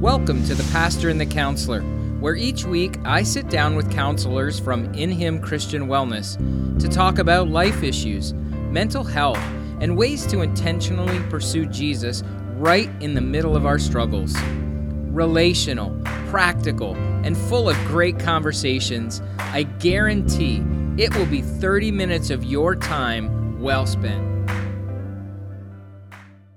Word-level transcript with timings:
Welcome 0.00 0.42
to 0.44 0.54
The 0.54 0.66
Pastor 0.72 1.10
and 1.10 1.20
the 1.20 1.26
Counselor, 1.26 1.82
where 2.20 2.34
each 2.34 2.64
week 2.64 2.96
I 3.04 3.22
sit 3.22 3.50
down 3.50 3.76
with 3.76 3.92
counselors 3.92 4.58
from 4.58 4.94
In 4.94 5.10
Him 5.10 5.42
Christian 5.42 5.88
Wellness 5.88 6.38
to 6.80 6.88
talk 6.88 7.18
about 7.18 7.50
life 7.50 7.82
issues, 7.82 8.32
mental 8.32 9.04
health, 9.04 9.36
and 9.82 9.98
ways 9.98 10.24
to 10.28 10.40
intentionally 10.40 11.18
pursue 11.28 11.66
Jesus 11.66 12.22
right 12.56 12.88
in 13.00 13.12
the 13.12 13.20
middle 13.20 13.54
of 13.54 13.66
our 13.66 13.78
struggles. 13.78 14.34
Relational, 14.40 15.90
practical, 16.30 16.94
and 17.22 17.36
full 17.36 17.68
of 17.68 17.76
great 17.84 18.18
conversations, 18.18 19.20
I 19.36 19.64
guarantee 19.64 20.62
it 20.96 21.14
will 21.14 21.26
be 21.26 21.42
30 21.42 21.90
minutes 21.90 22.30
of 22.30 22.42
your 22.42 22.74
time 22.74 23.60
well 23.60 23.84
spent. 23.84 24.39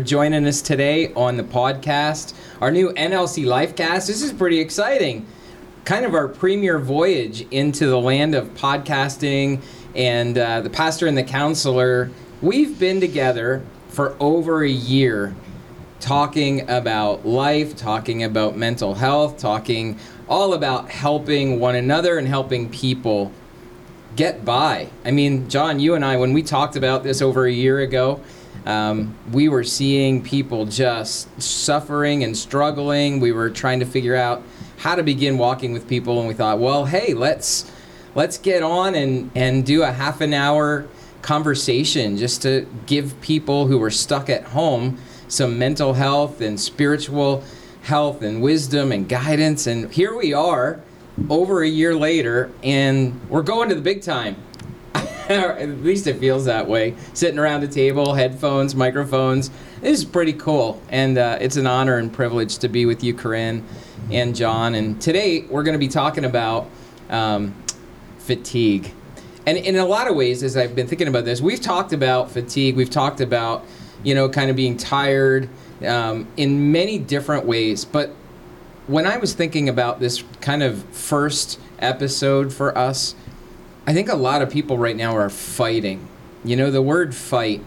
Joining 0.04 0.46
us 0.48 0.62
today 0.62 1.14
on 1.14 1.38
the 1.38 1.44
podcast, 1.44 2.34
our 2.60 2.72
new 2.72 2.92
NLC 2.94 3.46
Lifecast. 3.46 4.08
This 4.08 4.22
is 4.22 4.34
pretty 4.34 4.60
exciting. 4.60 5.26
Kind 5.86 6.06
of 6.06 6.14
our 6.14 6.28
premier 6.28 6.78
voyage 6.78 7.48
into 7.52 7.86
the 7.86 8.00
land 8.00 8.36
of 8.36 8.50
podcasting 8.56 9.62
and 9.96 10.38
uh, 10.38 10.60
the 10.62 10.70
pastor 10.70 11.08
and 11.08 11.18
the 11.18 11.24
counselor. 11.24 12.12
We've 12.42 12.78
been 12.78 13.00
together 13.00 13.64
for 13.88 14.18
over 14.20 14.64
a 14.64 14.70
year 14.70 15.36
talking 16.02 16.70
about 16.70 17.26
life, 17.26 17.78
talking 17.78 18.24
about 18.24 18.58
mental 18.58 18.96
health, 18.96 19.38
talking 19.38 19.98
all 20.28 20.54
about 20.54 20.90
helping 20.90 21.62
one 21.62 21.76
another 21.76 22.18
and 22.18 22.28
helping 22.28 22.70
people 22.70 23.32
get 24.16 24.44
by. 24.44 24.90
I 25.06 25.12
mean, 25.12 25.50
Jon, 25.50 25.80
you 25.80 25.96
and 25.96 26.04
I, 26.04 26.18
when 26.18 26.34
we 26.34 26.44
talked 26.44 26.76
about 26.76 27.04
this 27.04 27.22
over 27.22 27.46
a 27.46 27.52
year 27.52 27.80
ago, 27.80 28.22
um, 28.66 29.16
we 29.32 29.50
were 29.50 29.64
seeing 29.64 30.22
people 30.24 30.66
just 30.66 31.42
suffering 31.42 32.24
and 32.24 32.36
struggling. 32.36 33.20
We 33.20 33.32
were 33.32 33.50
trying 33.50 33.80
to 33.80 33.86
figure 33.86 34.16
out 34.16 34.44
how 34.78 34.96
to 34.96 35.04
begin 35.04 35.38
walking 35.38 35.74
with 35.74 35.88
people, 35.88 36.20
and 36.20 36.28
we 36.28 36.34
thought, 36.34 36.60
well, 36.60 36.86
hey, 36.86 37.14
let's 37.14 37.72
let's 38.16 38.38
get 38.38 38.64
on 38.64 38.96
and 38.96 39.32
and 39.36 39.66
do 39.66 39.84
a 39.84 39.92
half 39.92 40.22
an 40.22 40.34
hour 40.34 40.88
conversation 41.22 42.18
just 42.18 42.42
to 42.42 42.68
give 42.86 43.20
people 43.22 43.68
who 43.68 43.78
were 43.78 43.90
stuck 43.90 44.30
at 44.30 44.44
home 44.44 44.98
some 45.28 45.58
mental 45.58 45.94
health 45.94 46.42
and 46.42 46.60
spiritual 46.60 47.44
health 47.84 48.22
and 48.22 48.42
wisdom 48.42 48.92
and 48.92 49.10
guidance. 49.10 49.68
And 49.68 49.92
here 49.92 50.16
we 50.16 50.34
are, 50.34 50.80
over 51.30 51.64
a 51.64 51.68
year 51.68 51.96
later, 51.96 52.52
and 52.64 53.20
we're 53.30 53.42
going 53.42 53.70
to 53.70 53.76
the 53.76 53.82
big 53.82 54.02
time. 54.02 54.36
at 55.30 55.70
least 55.84 56.08
it 56.08 56.18
feels 56.18 56.46
that 56.46 56.68
way. 56.68 56.96
Sitting 57.14 57.40
around 57.40 57.64
a 57.64 57.68
table, 57.68 58.14
headphones, 58.14 58.76
microphones. 58.76 59.50
This 59.80 60.00
is 60.00 60.06
pretty 60.06 60.34
cool, 60.34 60.82
and 60.90 61.18
uh, 61.18 61.38
it's 61.40 61.56
an 61.56 61.68
honor 61.68 61.98
and 61.98 62.12
privilege 62.12 62.58
to 62.58 62.68
be 62.68 62.86
with 62.86 63.04
you, 63.04 63.14
Corryn 63.14 63.64
and 64.12 64.36
Jon. 64.36 64.76
And 64.76 65.02
today 65.02 65.42
we're 65.50 65.64
going 65.64 65.74
to 65.74 65.80
be 65.80 65.88
talking 65.88 66.26
about 66.26 66.70
um, 67.10 67.56
fatigue. 68.18 68.92
And 69.46 69.58
in 69.58 69.78
a 69.78 69.86
lot 69.86 70.10
of 70.10 70.16
ways, 70.16 70.44
as 70.44 70.58
I've 70.58 70.76
been 70.76 70.88
thinking 70.88 71.08
about 71.08 71.26
this, 71.26 71.42
we've 71.42 71.62
talked 71.62 71.94
about 71.94 72.32
fatigue. 72.32 72.76
We've 72.76 72.90
talked 72.90 73.22
about, 73.22 73.66
you 74.04 74.16
know, 74.16 74.30
kind 74.30 74.50
of 74.50 74.56
being 74.56 74.78
tired 74.78 75.50
um, 75.86 76.28
in 76.38 76.72
many 76.72 76.98
different 76.98 77.46
ways. 77.46 77.86
But 77.86 78.12
when 78.88 79.06
I 79.06 79.18
was 79.18 79.34
thinking 79.34 79.70
about 79.70 80.00
this 80.00 80.24
kind 80.42 80.64
of 80.64 80.84
first 80.86 81.60
episode 81.80 82.54
for 82.54 82.78
us, 82.78 83.16
I 83.86 83.94
think 83.94 84.10
a 84.10 84.16
lot 84.16 84.42
of 84.42 84.50
people 84.50 84.78
right 84.78 84.96
now 84.96 85.16
are 85.16 85.30
fighting. 85.30 86.08
You 86.46 86.56
know, 86.56 86.72
the 86.72 86.82
word 86.82 87.14
fight 87.14 87.64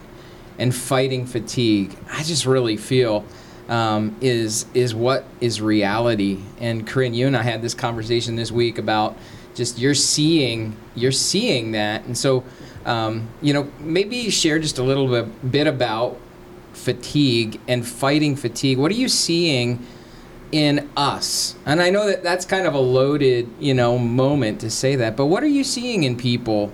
and 0.57 0.73
fighting 0.73 1.25
fatigue, 1.25 1.95
I 2.11 2.23
just 2.23 2.45
really 2.45 2.77
feel 2.77 3.23
um, 3.69 4.15
is 4.21 4.65
is 4.73 4.95
what 4.95 5.25
is 5.41 5.61
reality. 5.61 6.39
And 6.59 6.87
Corryn, 6.87 7.13
you 7.13 7.27
and 7.27 7.37
I 7.37 7.43
had 7.43 7.61
this 7.61 7.73
conversation 7.73 8.35
this 8.35 8.51
week 8.51 8.77
about 8.77 9.17
just 9.55 9.77
you're 9.77 9.93
seeing 9.93 10.75
you're 10.95 11.11
seeing 11.11 11.71
that, 11.71 12.05
and 12.05 12.17
so 12.17 12.43
um, 12.85 13.27
you 13.41 13.53
know 13.53 13.71
maybe 13.79 14.29
share 14.29 14.59
just 14.59 14.77
a 14.77 14.83
little 14.83 15.07
bit, 15.07 15.51
bit 15.51 15.67
about 15.67 16.17
fatigue 16.73 17.59
and 17.67 17.85
fighting 17.85 18.35
fatigue. 18.35 18.77
What 18.77 18.91
are 18.91 18.95
you 18.95 19.09
seeing? 19.09 19.85
In 20.51 20.89
us. 20.95 21.55
And 21.65 21.81
i 21.81 21.89
know 21.89 22.07
that 22.07 22.23
that's 22.23 22.45
kind 22.45 22.65
of 22.65 22.73
a 22.73 22.79
loaded 22.79 23.49
you 23.59 23.73
know 23.73 23.97
moment 23.97 24.61
to 24.61 24.69
say 24.69 24.95
that 24.95 25.17
but 25.17 25.25
what 25.25 25.43
are 25.43 25.47
you 25.47 25.63
seeing 25.63 26.03
in 26.03 26.15
people 26.15 26.71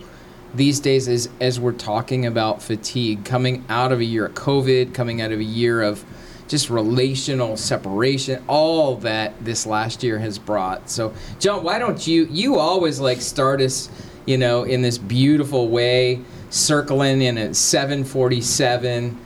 these 0.54 0.80
days 0.80 1.08
as 1.08 1.28
as 1.42 1.60
we're 1.60 1.72
talking 1.72 2.26
about 2.26 2.62
fatigue? 2.62 3.26
Coming 3.26 3.66
out 3.70 3.92
of 3.92 4.00
a 4.00 4.06
year 4.06 4.28
of 4.28 4.36
covid 4.36 4.94
coming 4.94 5.22
out 5.22 5.32
of 5.32 5.40
a 5.40 5.44
year 5.44 5.82
of 5.82 6.06
just 6.48 6.70
relational 6.70 7.58
separation 7.58 8.44
all 8.48 8.96
that 8.98 9.34
this 9.44 9.66
last 9.66 10.04
year 10.04 10.20
has 10.20 10.38
brought. 10.38 10.88
So 10.88 11.14
Jon 11.40 11.64
why 11.64 11.80
don't 11.80 12.06
you 12.06 12.28
you 12.30 12.60
always 12.60 13.00
like 13.00 13.22
start 13.22 13.60
us 13.60 13.90
you 14.28 14.38
know 14.38 14.64
in 14.64 14.84
this 14.84 15.00
beautiful 15.00 15.70
way 15.70 16.22
circling 16.52 17.24
in 17.24 17.40
a 17.40 17.56
747 17.56 19.18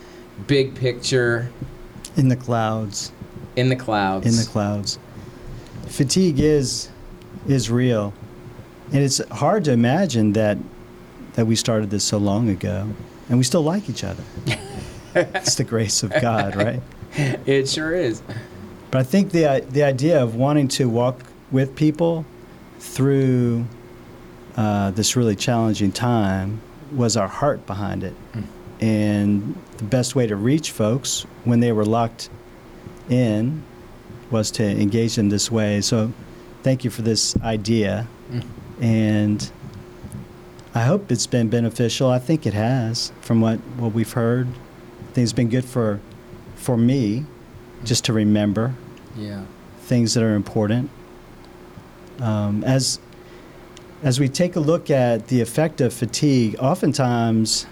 big 0.46 0.74
picture. 0.74 1.50
In 2.16 2.28
the 2.28 2.36
clouds 2.36 3.12
in 3.58 3.68
the 3.68 3.76
clouds. 3.76 4.24
In 4.24 4.36
the 4.36 4.48
clouds. 4.48 4.98
Fatigue 5.86 6.38
is 6.38 6.88
is 7.48 7.70
real, 7.70 8.14
and 8.92 9.02
it's 9.02 9.18
hard 9.30 9.64
to 9.64 9.72
imagine 9.72 10.32
that 10.34 10.58
that 11.34 11.46
we 11.46 11.56
started 11.56 11.90
this 11.90 12.04
so 12.04 12.18
long 12.18 12.48
ago, 12.48 12.88
and 13.28 13.36
we 13.36 13.44
still 13.44 13.62
like 13.62 13.90
each 13.90 14.04
other. 14.04 14.22
it's 15.14 15.56
the 15.56 15.64
grace 15.64 16.02
of 16.02 16.12
God, 16.20 16.54
right? 16.54 16.80
It 17.46 17.68
sure 17.68 17.94
is. 17.94 18.22
But 18.90 19.00
I 19.00 19.02
think 19.02 19.32
the 19.32 19.64
the 19.68 19.82
idea 19.82 20.22
of 20.22 20.36
wanting 20.36 20.68
to 20.68 20.88
walk 20.88 21.24
with 21.50 21.74
people 21.74 22.24
through 22.78 23.66
uh, 24.56 24.92
this 24.92 25.16
really 25.16 25.34
challenging 25.34 25.90
time 25.90 26.60
was 26.92 27.16
our 27.16 27.28
heart 27.28 27.66
behind 27.66 28.04
it, 28.04 28.14
mm. 28.32 28.44
and 28.80 29.60
the 29.78 29.84
best 29.84 30.14
way 30.14 30.28
to 30.28 30.36
reach 30.36 30.70
folks 30.70 31.22
when 31.44 31.58
they 31.58 31.72
were 31.72 31.84
locked 31.84 32.30
in 33.08 33.62
was 34.30 34.50
to 34.52 34.64
engage 34.64 35.18
in 35.18 35.28
this 35.28 35.50
way. 35.50 35.80
So 35.80 36.12
thank 36.62 36.84
you 36.84 36.90
for 36.90 37.02
this 37.02 37.36
idea. 37.40 38.06
Mm. 38.30 38.44
And 38.80 39.50
I 40.74 40.82
hope 40.82 41.10
it's 41.10 41.26
been 41.26 41.48
beneficial. 41.48 42.10
I 42.10 42.18
think 42.18 42.46
it 42.46 42.54
has 42.54 43.12
from 43.20 43.40
what, 43.40 43.58
what 43.78 43.92
we've 43.92 44.12
heard. 44.12 44.46
I 44.46 45.12
think 45.12 45.24
it's 45.24 45.32
been 45.32 45.48
good 45.48 45.64
for 45.64 46.00
for 46.54 46.76
me 46.76 47.24
just 47.84 48.04
to 48.04 48.12
remember 48.12 48.74
yeah. 49.16 49.44
things 49.82 50.14
that 50.14 50.24
are 50.24 50.34
important. 50.34 50.90
Um, 52.20 52.64
as 52.64 52.98
as 54.02 54.20
we 54.20 54.28
take 54.28 54.56
a 54.56 54.60
look 54.60 54.90
at 54.90 55.28
the 55.28 55.40
effect 55.40 55.80
of 55.80 55.92
fatigue, 55.92 56.56
oftentimes 56.58 57.66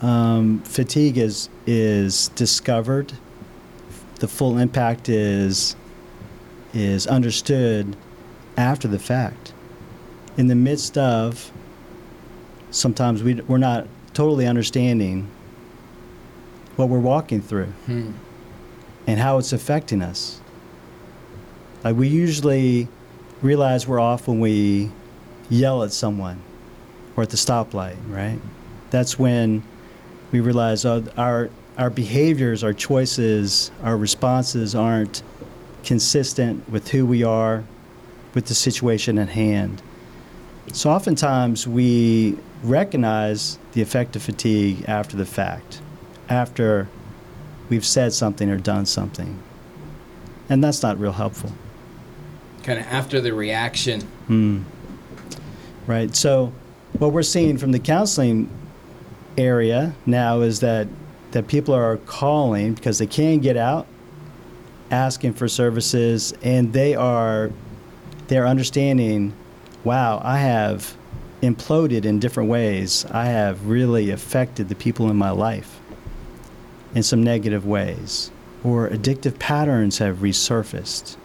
um, 0.00 0.60
fatigue 0.60 1.18
is 1.18 1.48
is 1.66 2.28
discovered 2.28 3.12
the 4.18 4.28
full 4.28 4.58
impact 4.58 5.08
is 5.08 5.76
is 6.74 7.06
understood 7.06 7.96
after 8.56 8.88
the 8.88 8.98
fact. 8.98 9.52
In 10.36 10.48
the 10.48 10.54
midst 10.54 10.98
of 10.98 11.50
sometimes 12.70 13.22
we 13.22 13.34
we're 13.34 13.58
not 13.58 13.86
totally 14.14 14.46
understanding 14.46 15.28
what 16.76 16.88
we're 16.88 16.98
walking 16.98 17.40
through 17.40 17.72
hmm. 17.86 18.12
and 19.06 19.18
how 19.18 19.38
it's 19.38 19.52
affecting 19.52 20.02
us. 20.02 20.40
Like 21.84 21.96
we 21.96 22.08
usually 22.08 22.88
realize 23.42 23.86
we're 23.86 24.00
off 24.00 24.28
when 24.28 24.40
we 24.40 24.90
yell 25.48 25.82
at 25.82 25.92
someone 25.92 26.40
or 27.16 27.22
at 27.22 27.30
the 27.30 27.36
stoplight, 27.36 27.96
right? 28.08 28.38
That's 28.90 29.18
when 29.18 29.62
we 30.32 30.40
realize 30.40 30.84
oh, 30.84 31.04
our 31.16 31.50
our 31.78 31.90
behaviors, 31.90 32.64
our 32.64 32.72
choices, 32.72 33.70
our 33.82 33.96
responses 33.96 34.74
aren't 34.74 35.22
consistent 35.84 36.68
with 36.68 36.88
who 36.88 37.06
we 37.06 37.22
are, 37.22 37.62
with 38.34 38.46
the 38.46 38.54
situation 38.54 39.16
at 39.18 39.28
hand. 39.28 39.80
So 40.72 40.90
oftentimes 40.90 41.66
we 41.66 42.36
recognize 42.62 43.58
the 43.72 43.80
effect 43.80 44.16
of 44.16 44.22
fatigue 44.22 44.84
after 44.88 45.16
the 45.16 45.24
fact, 45.24 45.80
after 46.28 46.88
we've 47.68 47.86
said 47.86 48.12
something 48.12 48.50
or 48.50 48.58
done 48.58 48.84
something. 48.84 49.40
And 50.48 50.62
that's 50.62 50.82
not 50.82 50.98
real 50.98 51.12
helpful. 51.12 51.52
Kind 52.64 52.80
of 52.80 52.86
after 52.86 53.20
the 53.20 53.32
reaction. 53.32 54.00
Hmm. 54.26 54.62
Right. 55.86 56.14
So 56.14 56.52
what 56.98 57.12
we're 57.12 57.22
seeing 57.22 57.56
from 57.56 57.72
the 57.72 57.78
counseling 57.78 58.50
area 59.38 59.94
now 60.04 60.40
is 60.40 60.60
that 60.60 60.88
that 61.32 61.46
people 61.46 61.74
are 61.74 61.98
calling 61.98 62.74
because 62.74 62.98
they 62.98 63.06
can't 63.06 63.42
get 63.42 63.56
out, 63.56 63.86
asking 64.90 65.34
for 65.34 65.48
services, 65.48 66.34
and 66.42 66.72
they 66.72 66.94
are 66.94 67.50
they're 68.28 68.46
understanding, 68.46 69.32
wow, 69.84 70.20
I 70.22 70.38
have 70.38 70.96
imploded 71.42 72.04
in 72.04 72.18
different 72.18 72.50
ways. 72.50 73.06
I 73.10 73.26
have 73.26 73.66
really 73.66 74.10
affected 74.10 74.68
the 74.68 74.74
people 74.74 75.10
in 75.10 75.16
my 75.16 75.30
life 75.30 75.80
in 76.94 77.02
some 77.02 77.22
negative 77.22 77.66
ways, 77.66 78.30
or 78.64 78.88
addictive 78.88 79.38
patterns 79.38 79.98
have 79.98 80.18
resurfaced. 80.18 81.16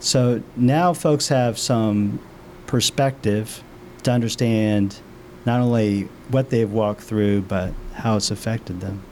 So 0.00 0.42
now 0.56 0.92
folks 0.92 1.28
have 1.28 1.58
some 1.58 2.20
perspective 2.66 3.62
to 4.04 4.10
understand 4.10 4.96
not 5.44 5.60
only 5.60 6.02
what 6.30 6.50
they've 6.50 6.70
walked 6.70 7.02
through, 7.02 7.42
but 7.42 7.74
how 8.00 8.16
it's 8.16 8.30
affected 8.30 8.80
them. 8.80 9.02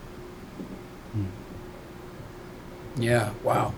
Hmm. 1.13 3.03
Yeah. 3.03 3.33
Wow. 3.43 3.75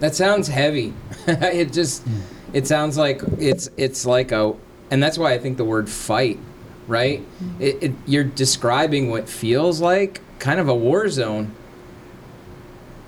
That 0.00 0.14
sounds 0.14 0.48
heavy. 0.48 0.94
it 1.26 1.72
just 1.72 2.02
hmm. 2.02 2.20
it 2.52 2.66
sounds 2.66 2.98
like 2.98 3.22
it's 3.38 3.70
it's 3.76 4.04
like 4.04 4.32
a 4.32 4.54
and 4.90 5.02
that's 5.02 5.16
why 5.16 5.32
I 5.32 5.38
think 5.38 5.56
the 5.56 5.64
word 5.64 5.88
fight, 5.88 6.38
right? 6.86 7.20
Hmm. 7.20 7.62
It, 7.62 7.82
it, 7.82 7.92
you're 8.06 8.24
describing 8.24 9.10
what 9.10 9.28
feels 9.28 9.80
like 9.80 10.20
kind 10.38 10.60
of 10.60 10.68
a 10.68 10.74
war 10.74 11.08
zone. 11.08 11.54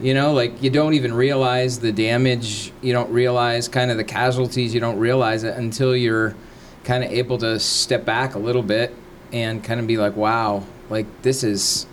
You 0.01 0.15
know, 0.15 0.33
like 0.33 0.63
you 0.63 0.71
don't 0.71 0.95
even 0.95 1.15
realize 1.15 1.79
the 1.79 1.93
damage, 1.93 2.73
you 2.83 2.93
don't 2.93 3.11
realize 3.11 3.69
kind 3.69 3.91
of 3.91 3.97
the 3.97 4.05
casualties, 4.05 4.75
you 4.75 4.81
don't 4.81 4.99
realize 4.99 5.45
it 5.45 5.57
until 5.57 5.97
you're 5.97 6.35
kind 6.85 7.05
of 7.05 7.11
able 7.13 7.39
to 7.39 7.59
step 7.59 8.05
back 8.05 8.35
a 8.35 8.39
little 8.39 8.63
bit 8.63 8.95
and 9.33 9.63
kind 9.65 9.81
of 9.81 9.87
be 9.87 9.97
like, 9.97 10.17
wow, 10.17 10.65
like 10.91 11.07
this 11.23 11.43
is 11.43 11.87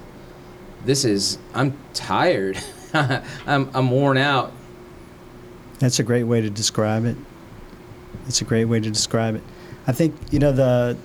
this 0.86 1.06
is 1.06 1.38
I'm 1.54 1.78
tired. 1.94 2.58
I'm 2.94 3.70
I'm 3.74 3.92
worn 3.92 4.18
out. 4.18 4.52
That's 5.80 6.00
a 6.00 6.04
great 6.04 6.24
way 6.24 6.42
to 6.42 6.50
describe 6.50 7.06
it. 7.06 7.18
It's 8.28 8.42
a 8.42 8.46
great 8.46 8.66
way 8.66 8.80
to 8.80 8.90
describe 8.90 9.36
it. 9.36 9.44
I 9.88 9.92
think 9.92 10.16
you 10.32 10.40
know 10.40 10.52
the 10.52 10.98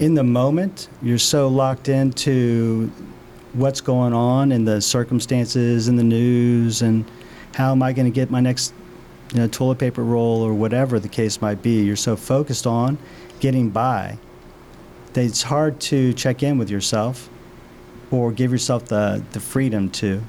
in 0.00 0.14
the 0.14 0.24
moment 0.24 0.88
you're 1.02 1.18
so 1.18 1.48
locked 1.48 1.88
into 1.88 2.90
what's 3.52 3.80
going 3.80 4.12
on 4.12 4.50
and 4.50 4.66
the 4.66 4.80
circumstances 4.80 5.86
and 5.86 5.96
the 5.98 6.04
news 6.04 6.82
and 6.82 7.04
how 7.54 7.70
am 7.70 7.82
I 7.82 7.92
going 7.92 8.06
to 8.06 8.14
get 8.14 8.30
my 8.30 8.40
next 8.40 8.74
you 9.32 9.38
know 9.38 9.46
toilet 9.46 9.78
paper 9.78 10.02
roll 10.02 10.42
or 10.42 10.52
whatever 10.52 10.98
the 10.98 11.08
case 11.08 11.40
might 11.40 11.62
be. 11.62 11.84
You're 11.84 11.96
so 11.96 12.16
focused 12.16 12.66
on 12.66 12.98
getting 13.40 13.70
by 13.70 14.18
that 15.12 15.24
it's 15.24 15.42
hard 15.42 15.80
to 15.80 16.12
check 16.14 16.42
in 16.42 16.58
with 16.58 16.70
yourself 16.70 17.28
or 18.14 18.32
give 18.32 18.52
yourself 18.52 18.86
the, 18.86 19.22
the 19.32 19.40
freedom 19.40 19.90
to 19.90 20.22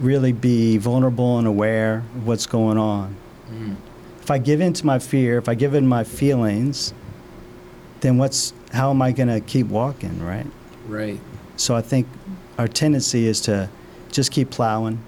really 0.00 0.32
be 0.32 0.78
vulnerable 0.78 1.38
and 1.38 1.46
aware 1.46 1.98
of 2.16 2.26
what's 2.26 2.46
going 2.46 2.78
on. 2.78 3.16
Mm. 3.50 3.76
If 4.22 4.30
I 4.30 4.38
give 4.38 4.60
in 4.60 4.72
to 4.74 4.86
my 4.86 4.98
fear, 4.98 5.38
if 5.38 5.48
I 5.48 5.54
give 5.54 5.74
in 5.74 5.86
my 5.86 6.04
feelings, 6.04 6.94
then 8.00 8.16
what's 8.16 8.52
how 8.72 8.90
am 8.90 9.02
I 9.02 9.12
going 9.12 9.28
to 9.28 9.40
keep 9.40 9.66
walking, 9.66 10.22
right? 10.24 10.46
Right. 10.86 11.20
So 11.56 11.74
I 11.74 11.82
think 11.82 12.06
our 12.58 12.68
tendency 12.68 13.26
is 13.26 13.40
to 13.42 13.68
just 14.10 14.30
keep 14.30 14.50
plowing, 14.50 15.02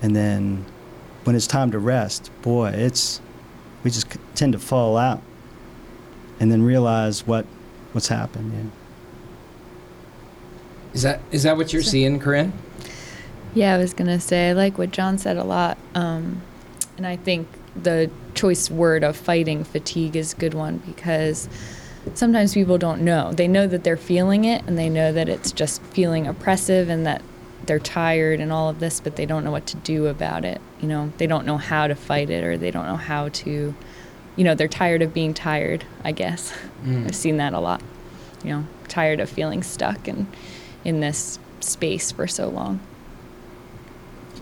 and 0.00 0.16
then 0.16 0.64
when 1.24 1.36
it's 1.36 1.46
time 1.46 1.70
to 1.72 1.78
rest, 1.78 2.30
boy, 2.42 2.70
it's 2.70 3.20
we 3.84 3.90
just 3.90 4.06
tend 4.34 4.54
to 4.54 4.58
fall 4.58 4.96
out, 4.96 5.22
and 6.40 6.50
then 6.50 6.62
realize 6.62 7.26
what 7.26 7.44
what's 7.92 8.08
happened. 8.08 8.52
Yeah. 8.54 8.81
Is 10.94 11.02
that 11.02 11.20
is 11.30 11.42
that 11.44 11.56
what 11.56 11.72
you're 11.72 11.82
seeing, 11.82 12.20
Corryn? 12.20 12.52
Yeah, 13.54 13.74
I 13.74 13.78
was 13.78 13.94
gonna 13.94 14.20
say 14.20 14.50
I 14.50 14.52
like 14.52 14.78
what 14.78 14.90
Jon 14.90 15.18
said 15.18 15.36
a 15.36 15.44
lot, 15.44 15.78
um, 15.94 16.42
and 16.96 17.06
I 17.06 17.16
think 17.16 17.48
the 17.80 18.10
choice 18.34 18.70
word 18.70 19.02
of 19.04 19.16
fighting 19.16 19.64
fatigue 19.64 20.16
is 20.16 20.32
a 20.32 20.36
good 20.36 20.54
one 20.54 20.78
because 20.86 21.48
sometimes 22.14 22.54
people 22.54 22.76
don't 22.78 23.02
know. 23.02 23.32
They 23.32 23.48
know 23.48 23.66
that 23.66 23.84
they're 23.84 23.96
feeling 23.96 24.44
it, 24.44 24.62
and 24.66 24.76
they 24.78 24.88
know 24.88 25.12
that 25.12 25.28
it's 25.28 25.52
just 25.52 25.82
feeling 25.82 26.26
oppressive, 26.26 26.88
and 26.88 27.06
that 27.06 27.22
they're 27.64 27.78
tired 27.78 28.40
and 28.40 28.52
all 28.52 28.68
of 28.68 28.80
this, 28.80 29.00
but 29.00 29.16
they 29.16 29.24
don't 29.24 29.44
know 29.44 29.52
what 29.52 29.66
to 29.68 29.76
do 29.78 30.08
about 30.08 30.44
it. 30.44 30.60
You 30.80 30.88
know, 30.88 31.12
they 31.18 31.26
don't 31.26 31.46
know 31.46 31.58
how 31.58 31.86
to 31.86 31.94
fight 31.94 32.28
it, 32.28 32.42
or 32.44 32.56
they 32.56 32.70
don't 32.70 32.86
know 32.86 32.96
how 32.96 33.28
to. 33.28 33.74
You 34.34 34.44
know, 34.44 34.54
they're 34.54 34.66
tired 34.68 35.02
of 35.02 35.12
being 35.14 35.32
tired. 35.34 35.84
I 36.04 36.12
guess 36.12 36.52
Mm. 36.84 37.06
I've 37.06 37.14
seen 37.14 37.36
that 37.36 37.52
a 37.52 37.60
lot. 37.60 37.80
You 38.42 38.50
know, 38.50 38.64
tired 38.88 39.20
of 39.20 39.30
feeling 39.30 39.62
stuck 39.62 40.08
and 40.08 40.26
in 40.84 41.00
this 41.00 41.38
space 41.60 42.12
for 42.12 42.26
so 42.26 42.48
long. 42.48 42.80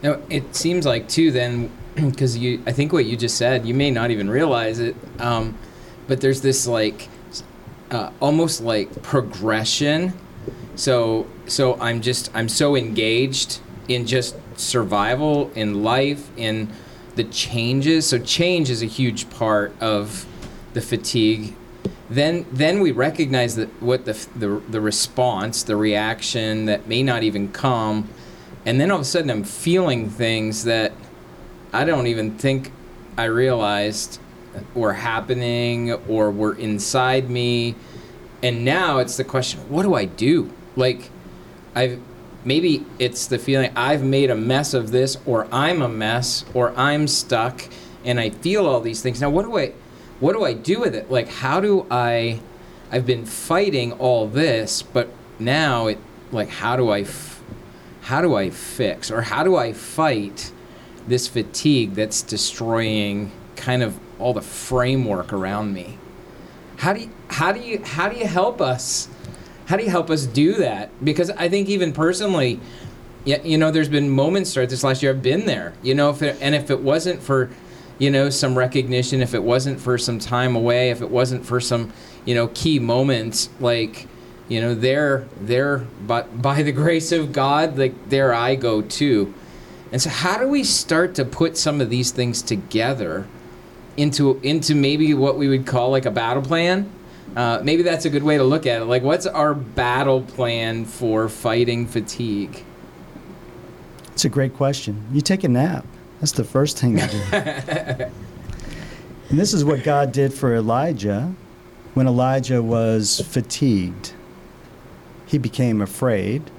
No, 0.03 0.23
it 0.31 0.55
seems 0.57 0.87
like 0.87 1.09
too 1.09 1.31
then, 1.31 1.71
because 1.95 2.37
you, 2.37 2.63
I 2.67 2.73
think 2.73 2.93
what 2.93 3.05
you 3.05 3.17
just 3.17 3.37
said, 3.37 3.67
you 3.67 3.75
may 3.75 3.91
not 3.91 4.11
even 4.11 4.31
realize 4.31 4.79
it, 4.79 4.97
um, 5.19 5.57
but 6.07 6.21
there's 6.21 6.41
this 6.41 6.67
like, 6.67 7.09
uh, 7.91 8.11
almost 8.21 8.61
like 8.61 9.03
progression. 9.03 10.13
So, 10.77 11.27
so 11.47 11.79
I'm 11.81 12.01
just, 12.01 12.31
I'm 12.35 12.49
so 12.49 12.77
engaged 12.77 13.61
in 13.89 14.07
just 14.07 14.37
survival, 14.57 15.51
in 15.55 15.83
life, 15.83 16.31
in 16.37 16.73
the 17.17 17.25
changes. 17.25 18.07
So 18.07 18.19
change 18.19 18.71
is 18.71 18.83
a 18.83 18.87
huge 18.87 19.29
part 19.31 19.75
of 19.81 20.27
the 20.73 20.81
fatigue. 20.81 21.55
Then, 22.11 22.45
then 22.51 22.81
we 22.81 22.91
recognize 22.91 23.55
that 23.55 23.69
what 23.81 24.05
the, 24.05 24.15
the 24.35 24.61
the 24.69 24.81
response, 24.81 25.63
the 25.63 25.77
reaction 25.77 26.67
that 26.67 26.89
may 26.89 27.05
not 27.05 27.23
even 27.23 27.53
come 27.53 28.09
and 28.67 28.81
then 28.81 28.91
all 28.91 28.97
of 28.97 29.03
a 29.03 29.07
sudden 29.07 29.31
I'm 29.31 29.45
feeling 29.45 30.11
things 30.11 30.65
that 30.65 30.93
I 31.73 31.85
don't 31.85 32.07
even 32.07 32.37
think 32.37 32.73
I 33.17 33.25
realized 33.25 34.21
were 34.75 34.93
happening 34.95 35.93
or 35.93 36.31
were 36.31 36.55
inside 36.55 37.31
me. 37.31 37.77
And 38.43 38.65
now 38.65 38.99
it's 38.99 39.17
the 39.17 39.25
question, 39.25 39.61
what 39.69 39.83
do 39.83 39.95
I 39.95 40.05
do? 40.05 40.53
Like 40.77 41.11
I've 41.75 42.01
maybe 42.45 42.85
it's 42.99 43.27
the 43.27 43.39
feeling 43.39 43.71
I've 43.77 44.03
made 44.03 44.31
a 44.31 44.35
mess 44.35 44.75
of 44.75 44.91
this 44.91 45.19
or 45.27 45.47
I'm 45.53 45.83
a 45.83 45.89
mess 45.89 46.45
or 46.55 46.77
I'm 46.77 47.07
stuck 47.07 47.63
and 48.05 48.19
I 48.19 48.31
feel 48.31 48.67
all 48.67 48.81
these 48.81 49.03
things. 49.03 49.21
Now 49.21 49.31
what 49.31 49.45
do 49.45 49.59
I 49.59 49.73
what 50.21 50.35
do 50.35 50.45
I 50.45 50.53
do 50.53 50.81
with 50.81 50.95
it? 50.95 51.11
Like 51.11 51.29
how 51.29 51.61
do 51.61 51.87
I 51.91 52.41
I've 52.93 53.07
been 53.07 53.25
fighting 53.25 53.93
all 53.93 54.27
this, 54.27 54.83
but 54.83 55.09
now 55.39 55.87
it 55.87 55.99
like 56.33 56.49
how 56.49 56.77
do 56.77 56.91
I 56.91 57.01
f- 57.01 57.43
how 58.03 58.21
do 58.21 58.35
I 58.35 58.51
fix 58.51 59.11
or 59.11 59.23
how 59.23 59.43
do 59.43 59.57
I 59.57 59.73
fight 59.73 60.53
this 61.07 61.27
fatigue 61.27 61.95
that's 61.95 62.23
destroying 62.23 63.33
kind 63.57 63.83
of 63.83 63.99
all 64.19 64.33
the 64.33 64.43
framework 64.43 65.33
around 65.33 65.73
me? 65.73 65.99
How 66.79 66.93
do 66.93 67.01
you, 67.01 67.11
how 67.29 67.53
do 67.53 67.61
you 67.61 67.83
how 67.85 68.09
do 68.09 68.17
you 68.17 68.27
help 68.27 68.61
us? 68.61 69.09
How 69.67 69.77
do 69.77 69.85
you 69.85 69.91
help 69.91 70.11
us 70.11 70.27
do 70.27 70.55
that? 70.55 70.91
Because 71.05 71.31
I 71.31 71.49
think 71.49 71.69
even 71.69 71.93
personally, 71.93 72.59
yeah, 73.25 73.41
you 73.43 73.59
know, 73.59 73.71
there's 73.71 73.89
been 73.89 74.11
moments 74.11 74.53
throughout 74.53 74.71
this 74.71 74.83
last 74.83 75.03
year 75.03 75.13
I've 75.13 75.23
been 75.23 75.47
there. 75.47 75.75
You 75.83 75.95
know, 75.95 76.11
if 76.11 76.23
it, 76.23 76.37
and 76.41 76.55
if 76.55 76.71
it 76.71 76.81
wasn't 76.81 77.23
for, 77.23 77.51
you 78.01 78.11
know, 78.11 78.31
some 78.31 78.57
recognition, 78.57 79.21
if 79.21 79.35
it 79.35 79.43
wasn't 79.43 79.79
for 79.79 79.99
some 79.99 80.19
time 80.19 80.57
away, 80.57 80.91
if 80.91 81.03
it 81.03 81.11
wasn't 81.11 81.45
for 81.45 81.61
some, 81.61 81.93
you 82.25 82.35
know, 82.35 82.49
key 82.49 82.79
moments, 82.79 83.51
like, 83.61 84.09
you 84.49 84.59
know, 84.61 84.75
there, 84.75 85.29
there, 85.39 85.87
but 86.07 86.41
by 86.41 86.63
the 86.63 86.73
grace 86.73 87.13
of 87.13 87.33
God, 87.33 87.79
like 87.79 88.09
there 88.09 88.35
I 88.35 88.57
go 88.57 88.81
too. 88.81 89.33
And 89.93 90.01
so, 90.01 90.09
how 90.09 90.39
do 90.39 90.49
we 90.49 90.65
start 90.65 91.15
to 91.17 91.25
put 91.27 91.59
some 91.59 91.81
of 91.81 91.91
these 91.91 92.11
things 92.11 92.43
together 92.43 93.29
into 93.97 94.41
into 94.43 94.75
maybe 94.75 95.13
what 95.13 95.37
we 95.37 95.49
would 95.49 95.67
call 95.67 95.91
like 95.91 96.07
a 96.07 96.11
battle 96.11 96.43
plan? 96.43 96.91
Uh, 97.37 97.61
maybe 97.63 97.83
that's 97.83 98.07
a 98.07 98.11
good 98.11 98.23
way 98.23 98.39
to 98.39 98.45
look 98.45 98.67
at 98.67 98.81
it. 98.81 98.87
Like, 98.87 99.03
what's 99.03 99.27
our 99.27 99.53
battle 99.53 100.23
plan 100.23 100.85
for 100.85 101.29
fighting 101.29 101.87
fatigue? 101.87 102.65
It's 104.13 104.25
a 104.25 104.29
great 104.29 104.55
question. 104.55 105.07
You 105.13 105.21
take 105.21 105.45
a 105.45 105.49
nap. 105.49 105.85
That's 106.21 106.33
the 106.33 106.45
first 106.45 106.79
thing 106.79 106.99
you 106.99 107.07
do. 107.07 107.23
and 107.33 108.13
this 109.31 109.53
is 109.55 109.65
what 109.65 109.83
God 109.83 110.13
did 110.13 110.33
for 110.35 110.55
Elijah 110.55 111.33
when 111.95 112.07
Elijah 112.07 112.63
was 112.63 113.21
fatigued. 113.21 114.13
He 115.27 115.39
became 115.39 115.81
afraid 115.81 116.51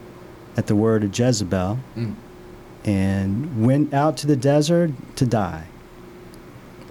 at 0.57 0.67
the 0.67 0.75
word 0.75 1.03
of 1.03 1.17
Jezebel 1.17 1.79
Mm. 1.95 2.15
and 2.85 3.65
went 3.65 3.93
out 3.93 4.17
to 4.17 4.27
the 4.27 4.35
desert 4.35 4.91
to 5.17 5.25
die, 5.25 5.65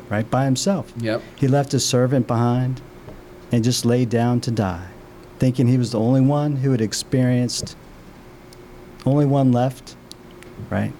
right 0.09 0.31
by 0.31 0.45
himself. 0.45 0.93
Yep. 0.99 1.23
He 1.37 1.49
left 1.49 1.73
his 1.73 1.85
servant 1.85 2.27
behind 2.27 2.81
and 3.50 3.65
just 3.65 3.85
laid 3.85 4.09
down 4.11 4.41
to 4.43 4.50
die, 4.50 4.87
thinking 5.39 5.67
he 5.67 5.77
was 5.77 5.91
the 5.91 5.99
only 5.99 6.21
one 6.21 6.57
who 6.57 6.71
had 6.71 6.81
experienced, 6.81 7.77
only 9.05 9.27
one 9.27 9.50
left, 9.53 9.97
right? 10.71 10.93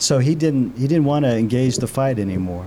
So 0.00 0.18
he 0.18 0.34
didn't 0.34 0.76
he 0.76 0.88
didn't 0.88 1.04
want 1.04 1.24
to 1.26 1.36
engage 1.36 1.76
the 1.76 1.86
fight 1.86 2.18
anymore. 2.18 2.66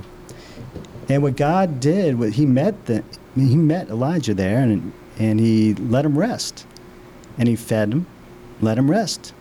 And 1.10 1.22
what 1.22 1.36
God 1.36 1.80
did, 1.82 2.18
what 2.18 2.32
he 2.34 2.46
met 2.46 2.86
the 2.86 3.04
he 3.36 3.58
met 3.58 3.90
Elijah 3.90 4.34
there 4.34 4.60
and 4.60 4.94
and 5.20 5.40
he 5.40 5.74
let 5.74 6.06
him 6.06 6.18
rest. 6.18 6.66
And 7.38 7.48
he 7.50 7.56
fed 7.56 7.92
him, 7.92 8.06
let 8.62 8.78
him 8.78 8.90
rest. 8.90 9.34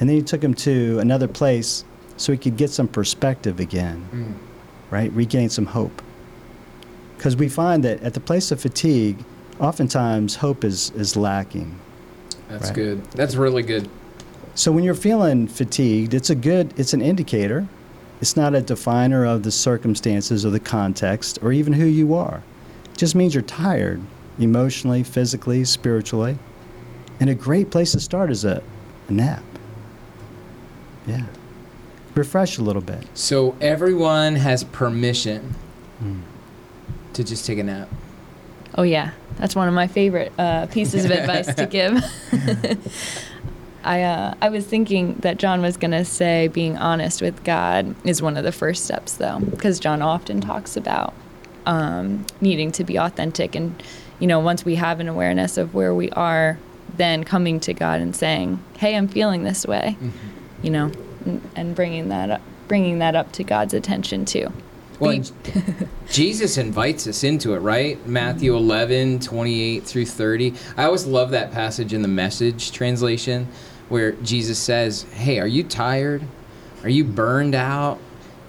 And 0.00 0.08
then 0.08 0.16
he 0.16 0.22
took 0.22 0.42
him 0.42 0.54
to 0.54 0.98
another 1.00 1.26
place 1.26 1.84
so 2.16 2.32
he 2.32 2.38
could 2.38 2.56
get 2.56 2.70
some 2.70 2.88
perspective 2.88 3.58
again 3.60 4.06
Mm. 4.12 4.34
right? 4.90 5.12
Regain 5.12 5.50
some 5.50 5.66
hope. 5.66 6.00
Because 7.16 7.36
we 7.36 7.48
find 7.48 7.82
that 7.84 8.00
at 8.02 8.14
the 8.14 8.20
place 8.20 8.52
of 8.52 8.60
fatigue, 8.60 9.18
oftentimes 9.58 10.36
hope 10.36 10.62
is, 10.64 10.92
is 10.96 11.16
lacking. 11.16 11.74
That's 12.48 12.66
Right. 12.66 12.74
good. 12.74 13.04
That's 13.12 13.34
really 13.34 13.62
good. 13.62 13.88
So 14.58 14.72
when 14.72 14.82
you're 14.82 14.94
feeling 14.94 15.46
fatigued, 15.46 16.14
it's 16.14 16.30
a 16.30 16.34
good, 16.34 16.74
it's 16.78 16.92
an 16.92 17.00
indicator 17.00 17.66
it's 18.20 18.36
not 18.36 18.54
a 18.54 18.60
definer 18.60 19.24
of 19.24 19.42
the 19.44 19.52
circumstances 19.52 20.44
or 20.44 20.50
the 20.50 20.60
context 20.60 21.38
or 21.42 21.52
even 21.52 21.72
who 21.72 21.84
you 21.84 22.14
are. 22.14 22.42
It 22.92 22.98
just 22.98 23.14
means 23.14 23.34
you're 23.34 23.42
tired 23.42 24.00
emotionally, 24.38 25.02
physically, 25.04 25.64
spiritually. 25.64 26.36
And 27.20 27.30
a 27.30 27.34
great 27.34 27.70
place 27.70 27.92
to 27.92 28.00
start 28.00 28.30
is 28.30 28.44
a, 28.44 28.62
a 29.08 29.12
nap. 29.12 29.42
Yeah. 31.06 31.24
Refresh 32.14 32.58
a 32.58 32.62
little 32.62 32.82
bit. 32.82 33.06
So 33.14 33.56
everyone 33.60 34.36
has 34.36 34.64
permission 34.64 35.54
Mm. 36.02 36.20
to 37.14 37.24
just 37.24 37.44
take 37.44 37.58
a 37.58 37.62
nap. 37.64 37.88
Oh 38.76 38.84
yeah, 38.84 39.10
that's 39.36 39.56
one 39.56 39.66
of 39.66 39.74
my 39.74 39.88
favorite 39.88 40.32
uh, 40.38 40.66
pieces 40.66 41.04
of 41.04 41.10
advice 41.10 41.52
to 41.54 41.66
give. 41.66 42.00
I 43.88 44.02
uh, 44.02 44.34
I 44.42 44.50
was 44.50 44.66
thinking 44.66 45.14
that 45.20 45.38
Jon 45.38 45.62
was 45.62 45.78
gonna 45.78 46.04
say 46.04 46.48
being 46.48 46.76
honest 46.76 47.22
with 47.22 47.42
God 47.42 47.94
is 48.06 48.20
one 48.20 48.36
of 48.36 48.44
the 48.44 48.52
first 48.52 48.84
steps, 48.84 49.14
though, 49.14 49.40
because 49.40 49.80
Jon 49.80 50.02
often 50.02 50.42
talks 50.42 50.76
about 50.76 51.14
um, 51.64 52.26
needing 52.42 52.70
to 52.72 52.84
be 52.84 52.98
authentic, 52.98 53.54
and 53.54 53.82
you 54.18 54.26
know, 54.26 54.40
once 54.40 54.62
we 54.62 54.74
have 54.74 55.00
an 55.00 55.08
awareness 55.08 55.56
of 55.56 55.72
where 55.72 55.94
we 55.94 56.10
are, 56.10 56.58
then 56.98 57.24
coming 57.24 57.60
to 57.60 57.72
God 57.72 58.02
and 58.02 58.14
saying, 58.14 58.62
"Hey, 58.76 58.94
I'm 58.94 59.08
feeling 59.08 59.44
this 59.44 59.66
way," 59.66 59.96
you 60.62 60.68
know, 60.68 60.92
and, 61.24 61.40
and 61.56 61.74
bringing 61.74 62.10
that 62.10 62.30
up, 62.30 62.42
bringing 62.68 62.98
that 62.98 63.16
up 63.16 63.32
to 63.32 63.42
God's 63.42 63.72
attention 63.72 64.26
too. 64.26 64.52
Well, 65.00 65.22
Jesus 66.10 66.58
invites 66.58 67.06
us 67.06 67.24
into 67.24 67.54
it, 67.54 67.60
right? 67.60 68.04
Matthew 68.06 68.54
11, 68.54 69.20
28 69.20 69.84
through 69.84 70.06
30. 70.06 70.54
I 70.76 70.84
always 70.84 71.06
love 71.06 71.30
that 71.30 71.52
passage 71.52 71.94
in 71.94 72.02
the 72.02 72.08
message 72.08 72.72
translation 72.72 73.46
where 73.88 74.12
Jesus 74.12 74.58
says, 74.58 75.02
Hey, 75.14 75.38
are 75.38 75.46
you 75.46 75.64
tired? 75.64 76.22
Are 76.82 76.88
you 76.88 77.04
burned 77.04 77.54
out? 77.54 77.98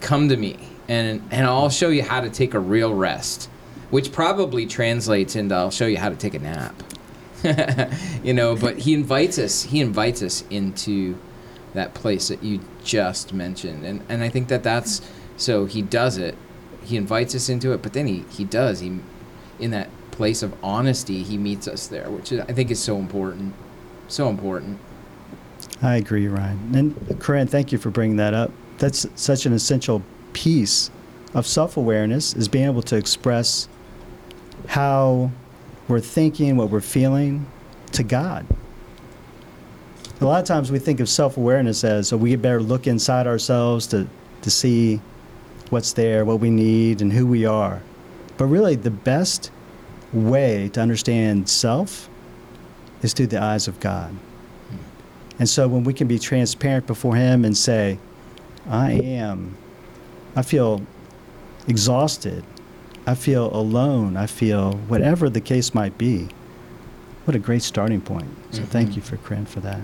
Come 0.01 0.29
to 0.29 0.37
me, 0.37 0.57
and, 0.87 1.21
and 1.31 1.45
I'll 1.45 1.69
show 1.69 1.89
you 1.89 2.03
how 2.03 2.21
to 2.21 2.29
take 2.29 2.53
a 2.53 2.59
real 2.59 2.93
rest, 2.93 3.49
which 3.89 4.11
probably 4.11 4.65
translates 4.65 5.35
into 5.35 5.55
I'll 5.55 5.71
show 5.71 5.87
you 5.87 5.97
how 5.97 6.09
to 6.09 6.15
take 6.15 6.35
a 6.35 6.39
nap. 6.39 6.83
you 8.23 8.33
know, 8.33 8.55
but 8.55 8.77
he 8.79 8.93
invites 8.93 9.37
us, 9.37 9.63
he 9.63 9.81
invites 9.81 10.21
us 10.21 10.43
into 10.49 11.17
that 11.73 11.93
place 11.93 12.27
that 12.29 12.43
you 12.43 12.59
just 12.83 13.33
mentioned. 13.33 13.85
And, 13.85 14.03
and 14.09 14.23
I 14.23 14.29
think 14.29 14.47
that 14.49 14.63
that's 14.63 15.01
so 15.37 15.65
he 15.65 15.81
does 15.81 16.17
it. 16.17 16.35
He 16.83 16.97
invites 16.97 17.35
us 17.35 17.49
into 17.49 17.71
it, 17.71 17.81
but 17.81 17.93
then 17.93 18.07
he, 18.07 18.25
he 18.29 18.43
does. 18.43 18.79
He, 18.79 18.99
in 19.59 19.71
that 19.71 19.89
place 20.11 20.43
of 20.43 20.53
honesty, 20.63 21.23
he 21.23 21.37
meets 21.37 21.67
us 21.67 21.87
there, 21.87 22.09
which 22.09 22.33
I 22.33 22.43
think 22.45 22.71
is 22.71 22.79
so 22.81 22.97
important. 22.97 23.53
So 24.07 24.27
important. 24.29 24.79
I 25.81 25.95
agree, 25.95 26.27
Ryan. 26.27 26.75
And 26.75 26.95
Corryn, 27.19 27.49
thank 27.49 27.71
you 27.71 27.77
for 27.77 27.89
bringing 27.89 28.17
that 28.17 28.33
up. 28.33 28.51
That's 28.79 29.05
such 29.15 29.45
an 29.45 29.53
essential 29.53 30.01
piece 30.33 30.91
of 31.33 31.45
self-awareness 31.45 32.35
is 32.35 32.47
being 32.47 32.65
able 32.65 32.81
to 32.81 32.95
express 32.95 33.67
how 34.67 35.31
we're 35.87 35.99
thinking, 35.99 36.57
what 36.57 36.69
we're 36.69 36.81
feeling 36.81 37.45
to 37.93 38.03
God. 38.03 38.45
A 40.21 40.25
lot 40.25 40.41
of 40.41 40.45
times 40.45 40.71
we 40.71 40.79
think 40.79 40.99
of 40.99 41.07
self-awareness 41.07 41.83
as, 41.83 42.09
so 42.09 42.17
we 42.17 42.31
get 42.31 42.41
better 42.41 42.61
look 42.61 42.87
inside 42.87 43.25
ourselves 43.25 43.87
to, 43.87 44.07
to 44.41 44.51
see 44.51 44.99
what's 45.69 45.93
there, 45.93 46.25
what 46.25 46.41
we 46.41 46.49
need, 46.49 47.01
and 47.01 47.13
who 47.13 47.25
we 47.25 47.45
are. 47.45 47.81
But 48.37 48.45
really, 48.45 48.75
the 48.75 48.91
best 48.91 49.49
way 50.11 50.69
to 50.73 50.81
understand 50.81 51.47
self 51.47 52.09
is 53.01 53.13
through 53.13 53.27
the 53.27 53.41
eyes 53.41 53.67
of 53.67 53.79
God. 53.79 54.13
And 55.39 55.47
so 55.47 55.67
when 55.67 55.83
we 55.83 55.93
can 55.93 56.07
be 56.07 56.19
transparent 56.19 56.85
before 56.85 57.15
Him 57.15 57.45
and 57.45 57.57
say, 57.57 57.97
I 58.69 58.91
am, 58.91 59.55
I 60.35 60.41
feel 60.41 60.81
exhausted, 61.67 62.43
I 63.07 63.15
feel 63.15 63.53
alone, 63.55 64.17
I 64.17 64.27
feel 64.27 64.73
whatever 64.87 65.29
the 65.29 65.41
case 65.41 65.73
might 65.73 65.97
be, 65.97 66.27
what 67.25 67.35
a 67.35 67.39
great 67.39 67.63
starting 67.63 68.01
point. 68.01 68.27
So 68.51 68.63
thank 68.63 68.91
Mhm. 68.91 68.95
you 68.97 69.01
for 69.01 69.17
Corryn 69.17 69.47
for 69.47 69.59
that. 69.61 69.79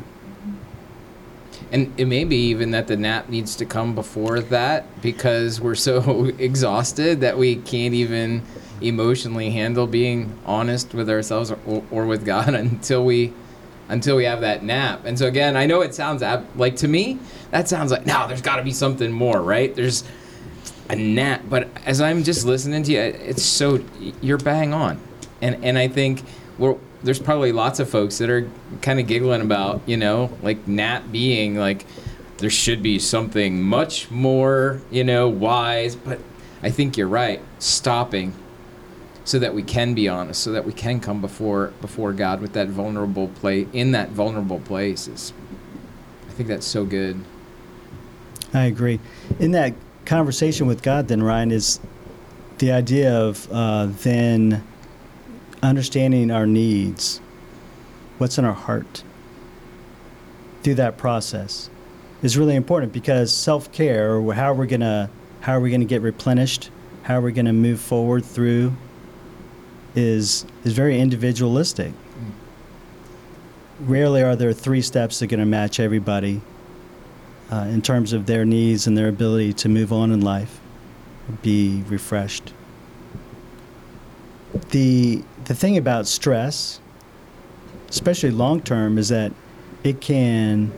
And 1.72 1.92
it 1.98 2.06
may 2.06 2.24
be 2.26 2.38
even 2.48 2.72
that 2.72 2.88
the 2.88 2.98
nap 2.98 3.30
needs 3.30 3.56
to 3.56 3.66
come 3.66 3.96
before 3.96 4.40
that 4.42 5.02
because 5.02 5.60
we're 5.62 5.76
so 5.76 6.32
exhausted 6.38 7.22
that 7.22 7.38
we 7.38 7.56
can't 7.56 7.94
even 7.94 8.42
emotionally 8.82 9.52
handle 9.52 9.88
being 9.88 10.32
honest 10.46 10.94
with 10.94 11.10
ourselves 11.10 11.52
or, 11.66 11.84
or 11.92 12.06
with 12.06 12.26
God 12.26 12.54
until 12.54 13.06
we 13.06 13.34
until 13.88 14.16
we 14.16 14.26
have 14.26 14.42
that 14.42 14.64
nap. 14.64 15.06
And 15.06 15.18
so 15.18 15.28
again, 15.28 15.56
I 15.56 15.66
know 15.66 15.82
it 15.82 15.94
sounds 15.94 16.24
ab- 16.24 16.48
like 16.56 16.76
to 16.78 16.88
me 16.88 17.20
that 17.52 17.70
sounds 17.70 17.92
like 17.92 18.06
no, 18.06 18.28
there's 18.28 18.42
got 18.42 18.58
to 18.58 18.64
be 18.64 18.72
something 18.72 19.12
more, 19.12 19.42
right? 19.42 19.74
There's 19.76 20.04
a 20.90 20.96
nap, 20.96 21.42
but 21.50 21.70
as 21.86 22.02
I'm 22.02 22.24
just 22.24 22.46
listening 22.46 22.84
to 22.84 22.92
you, 22.92 23.00
it's 23.00 23.44
so 23.44 23.84
you're 24.22 24.38
bang 24.38 24.74
on, 24.74 25.00
and 25.42 25.64
and 25.64 25.78
I 25.78 25.88
think 25.88 26.24
we're 26.58 26.76
there's 27.04 27.20
probably 27.20 27.52
lots 27.52 27.80
of 27.80 27.90
folks 27.90 28.18
that 28.18 28.30
are 28.30 28.50
kind 28.82 29.00
of 29.00 29.08
giggling 29.08 29.42
about 29.42 29.82
you 29.86 29.98
know 29.98 30.32
like 30.42 30.68
nap 30.68 31.04
being 31.12 31.56
like 31.56 31.86
there 32.38 32.50
should 32.50 32.84
be 32.84 33.00
something 33.00 33.62
much 33.62 34.12
more 34.12 34.82
you 34.92 35.04
know 35.04 35.30
wise, 35.30 35.96
but 35.96 36.20
I 36.62 36.72
think 36.72 36.98
you're 36.98 37.08
right, 37.08 37.42
stopping 37.60 38.34
so 39.26 39.40
that 39.40 39.54
we 39.54 39.64
can 39.64 39.94
be 39.94 40.08
honest, 40.08 40.42
so 40.42 40.52
that 40.52 40.66
we 40.66 40.72
can 40.72 41.02
come 41.02 41.20
before 41.20 41.74
before 41.82 42.14
God 42.14 42.40
with 42.40 42.54
that 42.54 42.70
vulnerable 42.70 43.28
place 43.28 43.68
in 43.74 43.92
that 43.92 44.12
vulnerable 44.12 44.60
place 44.60 45.08
is. 45.08 45.34
I 46.30 46.32
think 46.32 46.48
that's 46.48 46.66
so 46.66 46.86
good. 46.86 47.20
I 48.54 48.66
agree. 48.66 49.00
In 49.40 49.52
that 49.52 49.74
conversation 50.06 50.68
with 50.68 50.82
God, 50.82 51.08
then, 51.08 51.24
Ryan, 51.24 51.52
is 51.52 51.80
the 52.60 52.72
idea 52.72 53.14
of 53.14 53.52
uh, 53.52 53.88
then 53.88 54.64
understanding 55.62 56.30
our 56.32 56.46
needs, 56.46 57.20
what's 58.18 58.38
in 58.38 58.46
our 58.46 58.54
heart, 58.54 59.04
through 60.64 60.76
that 60.76 60.98
process 60.98 61.70
is 62.22 62.38
really 62.38 62.56
important 62.56 62.94
because 62.94 63.32
self-care 63.34 64.16
or 64.16 64.34
how 64.34 64.54
we're 64.54 64.66
gonna 64.66 65.10
how 65.42 65.54
are 65.54 65.60
we 65.60 65.70
gonna 65.70 65.86
get 65.86 66.02
replenished, 66.02 66.70
how 67.04 67.18
are 67.18 67.22
we 67.22 67.32
gonna 67.32 67.54
move 67.54 67.80
forward 67.80 68.24
through 68.24 68.76
is 69.96 70.46
is 70.64 70.74
very 70.74 71.00
individualistic. 71.00 71.94
Rarely 73.80 74.22
are 74.22 74.36
there 74.36 74.54
three 74.54 74.82
steps 74.82 75.20
that 75.20 75.26
are 75.26 75.30
going 75.30 75.40
to 75.40 75.46
match 75.46 75.80
everybody 75.80 76.42
uh, 77.52 77.68
in 77.70 77.82
terms 77.82 78.14
of 78.14 78.26
their 78.26 78.46
needs 78.46 78.88
and 78.88 78.98
their 78.98 79.08
ability 79.08 79.54
to 79.54 79.70
move 79.70 79.92
on 79.94 80.12
in 80.12 80.22
life, 80.22 80.60
be 81.42 81.84
refreshed. 81.88 82.54
The 84.72 85.24
the 85.46 85.56
thing 85.56 85.78
about 85.78 86.08
stress, 86.08 86.80
especially 87.90 88.32
long 88.32 88.62
term, 88.62 88.98
is 88.98 89.10
that 89.10 89.34
it 89.84 90.02
can 90.02 90.72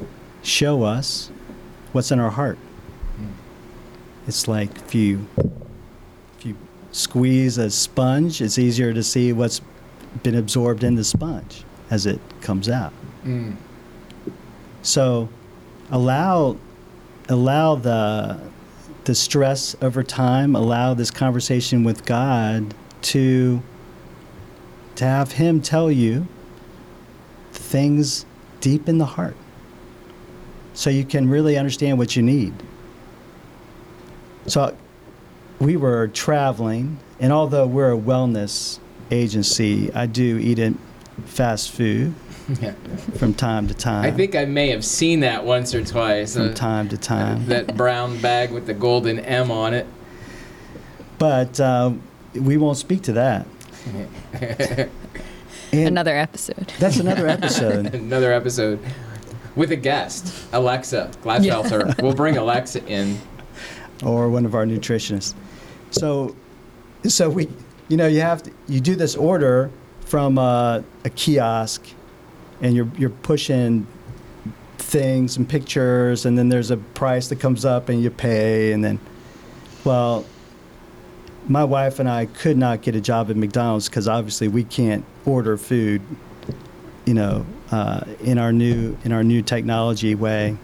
show 0.44 0.84
us 0.84 1.32
what's 1.92 2.12
in 2.12 2.20
our 2.20 2.32
heart. 2.32 2.58
It's 4.28 4.48
like 4.48 4.94
you 4.94 4.94
you 4.94 5.28
squeeze 6.98 7.60
a 7.60 7.70
sponge, 7.70 8.42
it's 8.42 8.58
easier 8.58 8.92
to 8.92 9.04
see 9.04 9.32
what's 9.32 9.62
been 10.24 10.36
absorbed 10.36 10.84
in 10.84 10.96
the 10.96 11.04
sponge 11.04 11.63
as 11.92 12.08
it 12.08 12.20
comes 12.42 12.68
out. 12.68 12.92
Mm. 13.24 13.56
So 14.82 15.30
allow 15.92 16.58
allow 17.30 17.75
the 17.75 18.39
the 19.04 19.13
stress 19.13 19.75
over 19.82 20.01
time, 20.04 20.56
allow 20.56 20.94
this 20.96 21.12
conversation 21.12 21.84
with 21.84 22.04
God 22.04 22.74
to 23.04 23.62
to 24.96 25.06
have 25.06 25.34
him 25.34 25.62
tell 25.62 25.92
you 25.92 26.27
things 27.51 28.25
deep 28.60 28.89
in 28.89 28.98
the 28.98 29.06
heart. 29.06 29.36
So 30.74 30.89
you 30.89 31.06
can 31.06 31.30
really 31.30 31.58
understand 31.58 32.00
what 32.00 32.16
you 32.16 32.24
need. 32.24 32.54
So 34.48 34.75
we 35.60 35.76
were 35.78 36.08
traveling 36.08 36.98
and 37.20 37.34
although 37.34 37.66
we're 37.66 37.92
a 37.94 37.98
wellness 37.98 38.80
agency, 39.10 39.92
I 39.94 40.06
do 40.06 40.38
eat 40.38 40.60
it 40.60 40.74
fast 41.26 41.72
food 41.72 42.14
Yeah. 42.62 42.74
from 43.18 43.34
time 43.34 43.68
to 43.68 43.74
time. 43.74 44.06
I 44.06 44.12
think 44.12 44.36
I 44.36 44.46
may 44.46 44.70
have 44.70 44.86
seen 44.86 45.22
that 45.22 45.44
once 45.46 45.74
or 45.74 45.84
twice. 45.84 46.34
from 46.36 46.50
uh, 46.50 46.54
time 46.54 46.88
to 46.90 46.98
time. 46.98 47.46
That 47.48 47.76
brown 47.76 48.20
bag 48.22 48.52
with 48.52 48.68
the 48.68 48.74
golden 48.74 49.20
M 49.20 49.50
on 49.52 49.74
it. 49.74 49.88
But 51.18 51.60
uh, 51.60 51.94
we 52.36 52.58
won't 52.58 52.78
speak 52.78 53.02
to 53.04 53.14
that. 53.14 53.48
And 55.74 55.90
Another 55.90 56.16
episode. 56.16 56.72
That's 56.80 56.98
another 56.98 57.28
episode. 57.38 57.94
Another 57.94 58.32
episode 58.32 58.80
with 59.56 59.70
a 59.74 59.76
guest, 59.76 60.34
Alexa 60.54 61.12
Glasfelter. 61.22 62.02
We'll 62.02 62.14
bring 62.16 62.38
Alexa 62.38 62.86
in. 62.86 63.20
or 64.02 64.30
one 64.30 64.46
of 64.46 64.56
our 64.56 64.66
nutritionists. 64.66 65.34
So, 65.91 66.36
so 67.06 67.29
we, 67.29 67.50
you 67.88 67.98
know, 67.98 68.08
you 68.08 68.22
have 68.22 68.44
to, 68.44 68.51
you 68.67 68.82
do 68.82 68.96
this 68.96 69.15
order 69.15 69.72
from 70.01 70.38
uh, 70.38 70.82
a 71.03 71.10
kiosk, 71.10 71.86
and 72.62 72.75
you're 72.75 72.89
you're 72.98 73.10
pushing 73.10 73.88
things 74.77 75.38
and 75.38 75.48
pictures, 75.48 76.25
and 76.25 76.38
then 76.38 76.50
there's 76.50 76.72
a 76.72 76.77
price 76.77 77.27
that 77.27 77.39
comes 77.39 77.65
up 77.65 77.89
and 77.89 78.01
you 78.01 78.10
pay, 78.10 78.72
and 78.72 78.84
then, 78.84 79.00
well, 79.84 80.25
my 81.48 81.63
wife 81.63 82.00
and 82.00 82.10
I 82.10 82.25
could 82.25 82.58
not 82.58 82.82
get 82.82 82.96
a 82.96 83.01
job 83.01 83.29
at 83.29 83.38
McDonald's 83.38 83.88
because 83.89 84.08
obviously 84.08 84.48
we 84.48 84.63
can't 84.63 85.06
order 85.25 85.58
food, 85.58 86.01
you 87.06 87.13
know, 87.13 87.46
uh, 87.72 88.01
in 88.22 88.38
our 88.38 88.51
new 88.51 88.98
in 89.03 89.12
our 89.12 89.24
new 89.24 89.41
technology 89.41 90.15
way, 90.15 90.58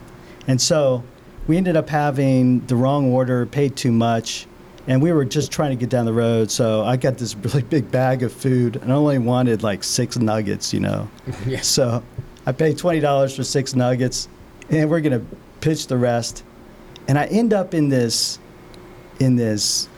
and 0.48 0.60
so 0.60 1.04
we 1.48 1.58
ended 1.58 1.76
up 1.76 1.90
having 1.90 2.66
the 2.68 2.76
wrong 2.76 3.12
order, 3.12 3.46
paid 3.46 3.76
too 3.76 3.92
much, 3.92 4.48
and 4.88 5.02
we 5.02 5.12
were 5.12 5.26
just 5.26 5.52
trying 5.52 5.72
to 5.72 5.76
get 5.76 5.90
down 5.90 6.06
the 6.06 6.14
road. 6.14 6.52
So 6.52 6.84
I 6.84 6.98
got 6.98 7.18
this 7.18 7.36
really 7.36 7.62
big 7.70 7.90
bag 7.92 8.24
of 8.24 8.34
food, 8.34 8.76
and 8.78 8.92
I 8.92 8.96
only 8.96 9.20
wanted 9.20 9.64
like 9.64 9.84
six 9.84 10.18
nuggets, 10.18 10.74
you 10.74 10.80
know. 10.80 11.10
Yeah. 11.46 11.62
So 11.62 12.04
I 12.46 12.52
paid 12.52 12.78
twenty 12.78 13.00
dollars 13.00 13.36
for 13.36 13.44
six 13.44 13.76
nuggets, 13.76 14.28
and 14.70 14.90
we're 14.90 15.02
gonna 15.02 15.24
pitch 15.62 15.88
the 15.88 15.98
rest. 15.98 16.44
And 17.08 17.18
I 17.18 17.26
end 17.26 17.54
up 17.54 17.74
in 17.74 17.90
this, 17.90 18.40
in 19.20 19.36
this 19.36 19.90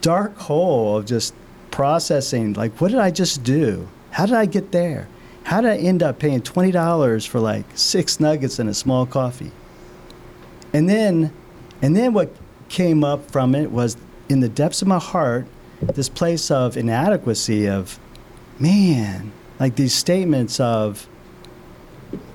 dark 0.00 0.36
hole 0.36 0.98
of 0.98 1.06
just 1.06 1.34
processing. 1.72 2.52
Like, 2.52 2.80
what 2.80 2.92
did 2.92 3.00
I 3.00 3.10
just 3.10 3.42
do? 3.42 3.88
How 4.10 4.26
did 4.26 4.36
I 4.36 4.46
get 4.46 4.70
there? 4.70 5.08
How 5.42 5.60
did 5.60 5.72
I 5.72 5.76
end 5.78 6.02
up 6.02 6.18
paying 6.18 6.42
twenty 6.42 6.70
dollars 6.70 7.26
for 7.26 7.40
like 7.40 7.64
six 7.74 8.18
nuggets 8.20 8.58
and 8.58 8.68
a 8.68 8.74
small 8.74 9.06
coffee? 9.06 9.52
And 10.72 10.88
then, 10.88 11.32
and 11.82 11.94
then 11.96 12.12
what 12.12 12.34
came 12.68 13.04
up 13.04 13.30
from 13.30 13.54
it 13.54 13.70
was 13.70 13.96
in 14.28 14.40
the 14.40 14.48
depths 14.48 14.82
of 14.82 14.88
my 14.88 14.98
heart, 14.98 15.46
this 15.80 16.08
place 16.08 16.50
of 16.50 16.76
inadequacy 16.76 17.68
of, 17.68 17.98
man, 18.58 19.32
like 19.60 19.76
these 19.76 19.94
statements 19.94 20.58
of, 20.60 21.06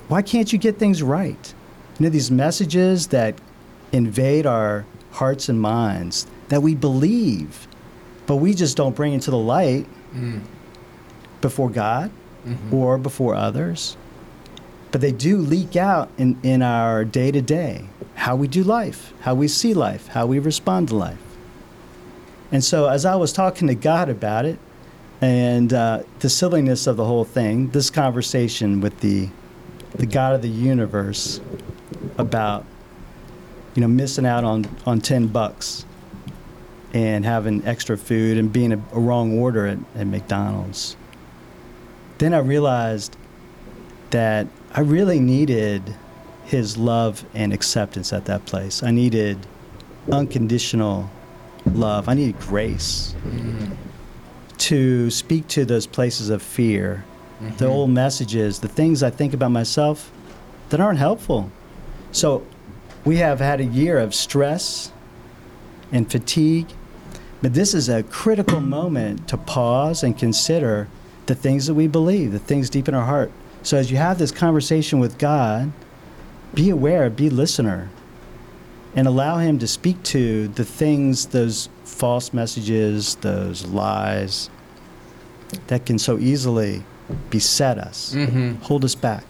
why 0.07 0.21
can't 0.21 0.51
you 0.51 0.59
get 0.59 0.77
things 0.77 1.01
right? 1.03 1.53
You 1.99 2.05
know, 2.05 2.09
these 2.09 2.31
messages 2.31 3.07
that 3.07 3.35
invade 3.91 4.45
our 4.45 4.85
hearts 5.11 5.49
and 5.49 5.59
minds 5.59 6.27
that 6.49 6.61
we 6.61 6.75
believe, 6.75 7.67
but 8.27 8.37
we 8.37 8.53
just 8.53 8.77
don't 8.77 8.95
bring 8.95 9.13
into 9.13 9.31
the 9.31 9.37
light 9.37 9.85
Mm. 10.15 10.41
before 11.41 11.69
God 11.69 12.09
Mhm. 12.47 12.73
or 12.73 12.97
before 12.97 13.35
others. 13.35 13.95
But 14.91 15.01
they 15.01 15.11
do 15.11 15.37
leak 15.37 15.75
out 15.75 16.09
in, 16.17 16.37
in 16.41 16.63
our 16.63 17.05
day 17.05 17.29
to 17.31 17.41
day, 17.41 17.85
how 18.15 18.35
we 18.35 18.47
do 18.47 18.63
life, 18.63 19.13
how 19.21 19.35
we 19.35 19.47
see 19.47 19.73
life, 19.75 20.07
how 20.07 20.25
we 20.25 20.39
respond 20.39 20.87
to 20.87 20.95
life. 20.95 21.19
And 22.51 22.63
so, 22.63 22.87
as 22.87 23.05
I 23.05 23.15
was 23.15 23.31
talking 23.31 23.67
to 23.67 23.75
God 23.75 24.09
about 24.09 24.45
it 24.45 24.57
and 25.21 25.71
uh, 25.71 26.03
the 26.19 26.29
silliness 26.29 26.87
of 26.87 26.97
the 26.97 27.05
whole 27.05 27.25
thing, 27.25 27.69
this 27.69 27.89
conversation 27.89 28.81
with 28.81 28.99
the, 29.01 29.29
the 29.95 30.07
God 30.07 30.33
of 30.33 30.41
the 30.41 30.49
universe 30.49 31.41
about, 32.17 32.65
you 33.75 33.81
know, 33.81 33.87
missing 33.87 34.25
out 34.25 34.43
on, 34.43 34.65
on 34.85 34.99
10 34.99 35.27
bucks 35.27 35.85
and 36.93 37.23
having 37.23 37.63
extra 37.67 37.95
food 37.97 38.37
and 38.37 38.51
being 38.51 38.71
a, 38.71 38.81
a 38.93 38.99
wrong 38.99 39.37
order 39.37 39.67
at, 39.67 39.77
at 39.95 40.07
McDonald's. 40.07 40.95
Then 42.17 42.33
I 42.33 42.39
realized 42.39 43.15
that 44.09 44.47
I 44.73 44.81
really 44.81 45.19
needed 45.19 45.95
his 46.45 46.77
love 46.77 47.23
and 47.35 47.53
acceptance 47.53 48.11
at 48.11 48.25
that 48.25 48.45
place. 48.45 48.81
I 48.81 48.89
needed 48.89 49.37
unconditional 50.11 51.11
love. 51.73 52.07
I 52.09 52.13
needed 52.13 52.39
grace 52.39 53.13
Mm. 53.25 53.71
to 54.57 55.09
speak 55.09 55.47
to 55.49 55.65
those 55.65 55.85
places 55.87 56.29
of 56.29 56.41
fear, 56.41 57.03
the 57.57 57.65
Mhm. 57.65 57.69
old 57.71 57.89
messages, 57.91 58.59
the 58.59 58.67
things 58.67 59.01
I 59.03 59.09
think 59.09 59.33
about 59.33 59.51
myself 59.51 60.11
that 60.69 60.79
aren't 60.79 60.99
helpful. 60.99 61.49
So 62.11 62.41
we 63.05 63.17
have 63.17 63.39
had 63.39 63.59
a 63.61 63.65
year 63.65 63.97
of 63.97 64.13
stress 64.13 64.91
and 65.91 66.09
fatigue, 66.11 66.67
but 67.41 67.53
this 67.53 67.73
is 67.73 67.87
a 67.89 68.03
critical 68.03 68.59
moment 68.77 69.27
to 69.29 69.37
pause 69.37 70.03
and 70.03 70.17
consider 70.17 70.87
the 71.27 71.35
things 71.35 71.67
that 71.67 71.75
we 71.75 71.87
believe, 71.87 72.31
the 72.31 72.39
things 72.39 72.69
deep 72.69 72.87
in 72.89 72.93
our 72.93 73.05
heart. 73.05 73.31
So 73.63 73.77
as 73.77 73.91
you 73.91 73.97
have 73.97 74.17
this 74.17 74.31
conversation 74.31 74.99
with 74.99 75.17
God, 75.17 75.71
be 76.53 76.69
aware, 76.69 77.09
be 77.09 77.29
listener, 77.29 77.89
and 78.95 79.07
allow 79.07 79.37
Him 79.37 79.59
to 79.59 79.67
speak 79.67 80.01
to 80.03 80.47
the 80.49 80.65
things, 80.65 81.27
those 81.27 81.69
false 81.83 82.33
messages, 82.33 83.15
those 83.15 83.65
lies 83.65 84.49
that 85.67 85.85
can 85.85 85.97
so 85.99 86.17
easily 86.17 86.83
beset 87.29 87.77
us, 87.77 88.13
Mhm. 88.15 88.61
hold 88.63 88.85
us 88.85 88.95
back, 88.95 89.23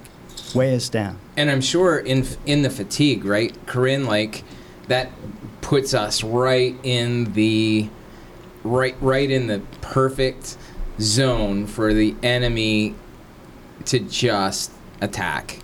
weigh 0.54 0.76
us 0.76 0.89
down. 0.89 1.17
And 1.38 1.50
I'm 1.50 1.62
sure 1.62 1.98
in 1.98 2.26
in 2.45 2.62
the 2.62 2.69
fatigue, 2.69 3.24
right, 3.26 3.54
Corryn, 3.65 4.06
like 4.06 4.43
that 4.88 5.12
puts 5.62 5.93
us 5.93 6.24
right 6.24 6.76
in 6.84 7.34
the 7.34 7.88
right 8.63 8.95
right 9.02 9.30
in 9.32 9.48
the 9.48 9.62
perfect 9.82 10.58
zone 11.00 11.65
for 11.65 11.93
the 11.93 12.15
enemy 12.22 12.95
to 13.86 14.00
just 14.00 14.72
attack. 15.00 15.60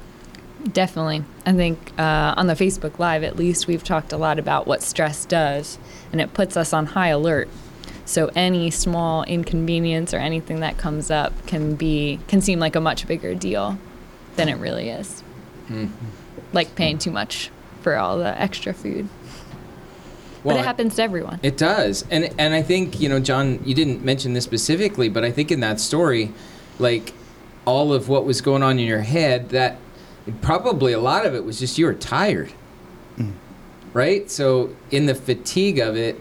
Definitely. 0.72 1.24
I 1.46 1.54
think 1.54 1.94
uh, 1.98 2.34
on 2.38 2.48
the 2.48 2.54
Facebook 2.54 2.98
Live, 2.98 3.24
at 3.24 3.36
least, 3.36 3.68
we've 3.68 3.84
talked 3.84 4.12
a 4.12 4.18
lot 4.18 4.40
about 4.40 4.66
what 4.66 4.82
stress 4.82 5.26
does, 5.26 5.78
and 6.12 6.20
it 6.20 6.34
puts 6.34 6.58
us 6.58 6.74
on 6.74 6.88
high 6.88 7.10
alert. 7.10 7.48
So 8.06 8.30
any 8.36 8.72
small 8.72 9.24
inconvenience 9.24 10.14
or 10.14 10.18
anything 10.18 10.60
that 10.60 10.78
comes 10.78 11.10
up 11.10 11.34
can 11.48 11.76
be 11.76 12.20
can 12.28 12.42
seem 12.42 12.60
like 12.60 12.76
a 12.76 12.82
much 12.82 13.08
bigger 13.08 13.34
deal 13.34 13.78
than 14.36 14.50
it 14.50 14.56
really 14.56 14.90
is. 14.90 15.24
Mm. 15.70 15.90
Like 16.54 16.76
paying 16.76 16.98
too 16.98 17.12
much 17.12 17.50
for 17.82 17.96
all 17.96 18.18
the 18.18 18.40
extra 18.40 18.74
food. 18.74 19.08
Well, 20.44 20.56
but 20.56 20.62
it 20.62 20.66
happens 20.66 20.96
to 20.96 21.04
everyone. 21.04 21.40
It 21.42 21.58
does, 21.58 22.06
and 22.12 22.32
and 22.38 22.54
I 22.54 22.62
think 22.62 23.00
you 23.00 23.10
know, 23.10 23.20
Jon, 23.20 23.60
you 23.66 23.74
didn't 23.74 24.04
mention 24.04 24.34
this 24.34 24.44
specifically, 24.44 25.10
but 25.10 25.24
I 25.24 25.32
think 25.32 25.52
in 25.52 25.60
that 25.62 25.80
story, 25.80 26.32
like 26.78 27.14
all 27.66 27.94
of 27.94 28.10
what 28.10 28.26
was 28.26 28.42
going 28.42 28.62
on 28.62 28.78
in 28.78 28.86
your 28.86 29.02
head, 29.02 29.50
that 29.50 29.78
probably 30.42 30.94
a 30.94 31.00
lot 31.00 31.26
of 31.26 31.36
it 31.36 31.44
was 31.46 31.60
just 31.60 31.78
you 31.78 31.86
were 31.86 31.94
tired, 31.94 32.52
right? 33.94 34.30
So 34.30 34.76
in 34.92 35.06
the 35.06 35.16
fatigue 35.16 35.80
of 35.80 35.96
it, 35.96 36.20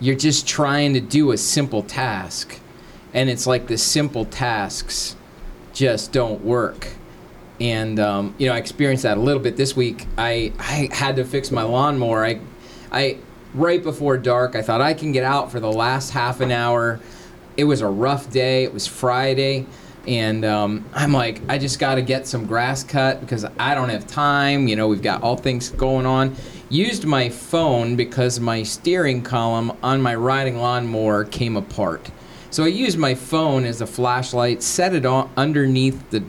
you're 0.00 0.16
just 0.16 0.46
trying 0.46 0.94
to 0.94 1.00
do 1.00 1.32
a 1.32 1.36
simple 1.36 1.82
task, 1.82 2.58
and 3.14 3.28
it's 3.28 3.46
like 3.46 3.66
the 3.66 3.78
simple 3.78 4.24
tasks 4.24 5.16
just 5.72 6.12
don't 6.12 6.44
work. 6.44 6.88
And 7.60 7.98
um, 7.98 8.34
you 8.38 8.46
know, 8.46 8.54
I 8.54 8.58
experienced 8.58 9.02
that 9.02 9.16
a 9.16 9.20
little 9.20 9.42
bit 9.42 9.56
this 9.56 9.74
week. 9.74 10.06
I 10.16 10.52
I 10.58 10.88
had 10.92 11.16
to 11.16 11.24
fix 11.24 11.50
my 11.50 11.62
lawnmower. 11.62 12.24
I 12.24 12.40
I 12.92 13.18
right 13.54 13.82
before 13.82 14.16
dark, 14.18 14.54
I 14.54 14.62
thought 14.62 14.80
I 14.80 14.94
can 14.94 15.12
get 15.12 15.24
out 15.24 15.50
for 15.50 15.60
the 15.60 15.72
last 15.72 16.10
half 16.10 16.40
an 16.40 16.52
hour. 16.52 17.00
It 17.56 17.64
was 17.64 17.80
a 17.80 17.88
rough 17.88 18.30
day. 18.30 18.62
It 18.62 18.72
was 18.72 18.86
Friday, 18.86 19.66
and 20.08 20.42
um, 20.46 20.86
I'm 20.94 21.12
like, 21.12 21.42
I 21.50 21.58
just 21.58 21.78
got 21.78 21.96
to 21.96 22.02
get 22.02 22.26
some 22.26 22.46
grass 22.46 22.82
cut 22.82 23.20
because 23.20 23.44
I 23.58 23.74
don't 23.74 23.90
have 23.90 24.06
time. 24.06 24.66
You 24.66 24.74
know, 24.74 24.88
we've 24.88 25.02
got 25.02 25.22
all 25.22 25.36
things 25.36 25.68
going 25.68 26.06
on. 26.06 26.34
Used 26.70 27.04
my 27.04 27.28
phone 27.28 27.94
because 27.94 28.40
my 28.40 28.62
steering 28.62 29.22
column 29.22 29.70
on 29.82 30.00
my 30.00 30.14
riding 30.14 30.56
lawnmower 30.56 31.24
came 31.24 31.58
apart. 31.58 32.10
So 32.50 32.64
I 32.64 32.68
used 32.68 32.96
my 32.96 33.14
phone 33.14 33.66
as 33.66 33.82
a 33.82 33.86
flashlight, 33.86 34.62
set 34.62 34.94
it 34.94 35.04
on 35.04 35.30
underneath 35.36 36.10
the 36.10 36.24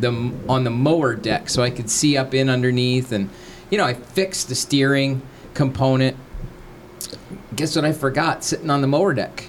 the 0.00 0.32
on 0.48 0.62
the 0.62 0.70
mower 0.70 1.14
deck 1.14 1.50
so 1.50 1.60
I 1.60 1.70
could 1.70 1.90
see 1.90 2.16
up 2.16 2.32
in 2.32 2.48
underneath 2.48 3.10
and 3.10 3.28
you 3.68 3.76
know 3.76 3.84
I 3.84 3.94
fixed 3.94 4.48
the 4.48 4.54
steering 4.54 5.20
component. 5.54 6.16
Guess 7.54 7.76
what 7.76 7.84
I 7.84 7.92
forgot 7.92 8.44
sitting 8.44 8.70
on 8.70 8.80
the 8.80 8.86
mower 8.86 9.12
deck? 9.12 9.48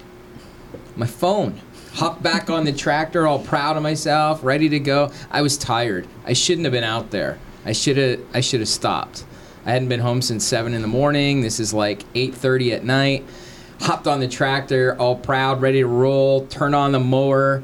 My 0.96 1.06
phone. 1.06 1.62
Hopped 1.94 2.24
back 2.24 2.50
on 2.50 2.66
the 2.66 2.72
tractor 2.72 3.28
all 3.28 3.40
proud 3.40 3.78
of 3.78 3.84
myself, 3.84 4.44
ready 4.44 4.70
to 4.70 4.80
go. 4.80 5.12
I 5.32 5.42
was 5.42 5.58
tired. 5.58 6.08
I 6.26 6.34
shouldn't 6.34 6.66
have 6.66 6.74
been 6.74 6.84
out 6.84 7.12
there. 7.12 7.40
I 7.66 7.74
should 7.74 7.98
have 7.98 8.20
I 8.34 8.42
should 8.42 8.60
have 8.60 8.70
stopped. 8.70 9.26
I 9.66 9.72
hadn't 9.72 9.90
been 9.90 10.00
home 10.00 10.22
since 10.22 10.46
7 10.46 10.74
in 10.74 10.82
the 10.82 10.88
morning. 10.88 11.42
This 11.42 11.60
is 11.60 11.74
like 11.74 12.04
8:30 12.14 12.74
at 12.74 12.84
night. 12.84 13.26
Hopped 13.82 14.08
on 14.08 14.20
the 14.20 14.28
tractor 14.28 14.96
all 15.00 15.16
proud, 15.16 15.62
ready 15.62 15.80
to 15.80 15.88
roll, 15.88 16.46
turn 16.48 16.74
on 16.74 16.92
the 16.92 17.00
mower 17.00 17.64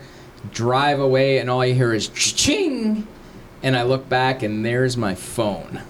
drive 0.51 0.99
away 0.99 1.39
and 1.39 1.49
all 1.49 1.65
you 1.65 1.73
hear 1.73 1.93
is 1.93 2.09
ching 2.09 3.07
and 3.63 3.75
i 3.75 3.83
look 3.83 4.07
back 4.09 4.43
and 4.43 4.65
there's 4.65 4.97
my 4.97 5.15
phone 5.15 5.81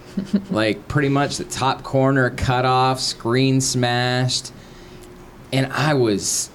like 0.50 0.88
pretty 0.88 1.08
much 1.08 1.36
the 1.36 1.44
top 1.44 1.82
corner 1.82 2.30
cut 2.30 2.64
off 2.64 3.00
screen 3.00 3.60
smashed 3.60 4.52
and 5.52 5.70
i 5.72 5.94
was 5.94 6.50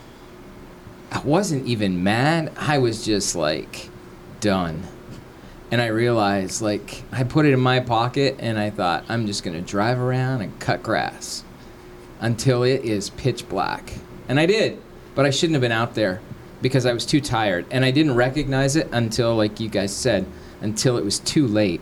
i 1.15 1.19
wasn't 1.19 1.65
even 1.65 2.03
mad. 2.03 2.51
I 2.57 2.77
was 2.77 3.05
just 3.05 3.35
like 3.35 3.89
done. 4.39 4.83
And 5.71 5.81
i 5.81 5.87
realized 5.87 6.61
like 6.61 7.03
i 7.11 7.23
put 7.23 7.45
it 7.45 7.53
in 7.53 7.59
my 7.59 7.79
pocket 7.79 8.35
and 8.39 8.59
i 8.59 8.69
thought 8.69 9.03
i'm 9.09 9.25
just 9.25 9.43
going 9.43 9.55
to 9.55 9.61
drive 9.61 9.99
around 9.99 10.41
and 10.41 10.59
cut 10.59 10.83
grass 10.83 11.43
until 12.19 12.63
it 12.63 12.83
is 12.83 13.09
pitch 13.11 13.47
black. 13.49 13.93
And 14.29 14.39
i 14.39 14.45
did 14.45 14.81
but 15.15 15.25
i 15.25 15.29
shouldn't 15.29 15.55
have 15.55 15.61
been 15.61 15.71
out 15.71 15.95
there 15.95 16.21
because 16.61 16.85
I 16.85 16.93
was 16.93 17.05
too 17.05 17.21
tired. 17.21 17.65
And 17.69 17.85
I 17.85 17.91
didn't 17.91 18.15
recognize 18.15 18.75
it 18.75 18.89
until 18.91 19.35
like 19.35 19.59
you 19.59 19.69
guys 19.69 19.95
said 19.95 20.25
until 20.61 20.97
it 20.97 21.05
was 21.05 21.19
too 21.19 21.47
late. 21.47 21.81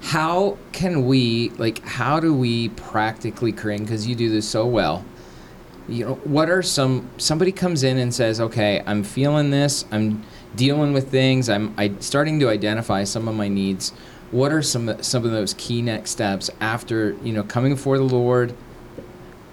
How 0.00 0.56
can 0.72 1.06
we 1.06 1.50
like 1.50 1.84
how 1.84 2.20
do 2.20 2.32
we 2.34 2.70
practically 2.70 3.52
Corryn 3.52 3.80
because 3.80 4.06
you 4.06 4.14
do 4.14 4.30
this 4.30 4.48
so 4.48 4.66
well 4.66 5.04
you 5.88 6.04
know 6.04 6.14
what 6.24 6.50
are 6.50 6.62
some 6.62 7.08
somebody 7.16 7.52
comes 7.52 7.82
in 7.82 7.96
and 7.96 8.12
says 8.12 8.40
okay 8.40 8.82
i'm 8.86 9.04
feeling 9.04 9.50
this 9.50 9.84
i'm 9.92 10.24
dealing 10.56 10.92
with 10.92 11.10
things 11.10 11.48
i'm 11.48 11.74
I, 11.78 11.92
starting 12.00 12.40
to 12.40 12.48
identify 12.48 13.04
some 13.04 13.28
of 13.28 13.34
my 13.34 13.48
needs. 13.48 13.92
What 14.30 14.52
are 14.52 14.62
some 14.62 15.02
some 15.02 15.24
of 15.24 15.30
those 15.30 15.54
key 15.54 15.82
next 15.82 16.10
steps 16.10 16.50
after 16.60 17.16
you 17.22 17.32
know 17.32 17.42
coming 17.42 17.72
before 17.74 17.98
the 17.98 18.04
lord? 18.04 18.52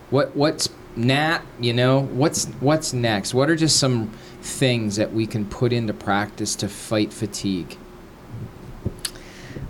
What 0.10 0.36
what's 0.36 0.69
nat 0.96 1.41
you 1.60 1.74
know 1.74 2.02
what's 2.02 2.46
what's 2.60 2.93
next? 2.93 3.34
What 3.34 3.50
are 3.50 3.56
just 3.56 3.78
some 3.78 4.12
things 4.41 4.96
that 4.96 5.13
we 5.13 5.28
can 5.28 5.46
put 5.46 5.72
into 5.72 5.93
practice 5.93 6.56
to 6.58 6.67
fight 6.67 7.13
fatigue? 7.13 7.78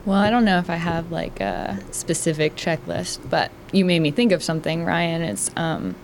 Well, 0.06 0.18
I 0.18 0.30
don't 0.30 0.44
know 0.44 0.58
if 0.58 0.70
I 0.70 0.76
have 0.76 1.12
like 1.12 1.40
a 1.40 1.80
specific 1.92 2.56
checklist, 2.56 3.30
but 3.30 3.52
you 3.72 3.86
made 3.86 4.00
me 4.00 4.12
think 4.12 4.34
of 4.34 4.44
something, 4.44 4.84
Ryan. 4.84 5.22
It's, 5.22 5.50
um, 5.56 5.96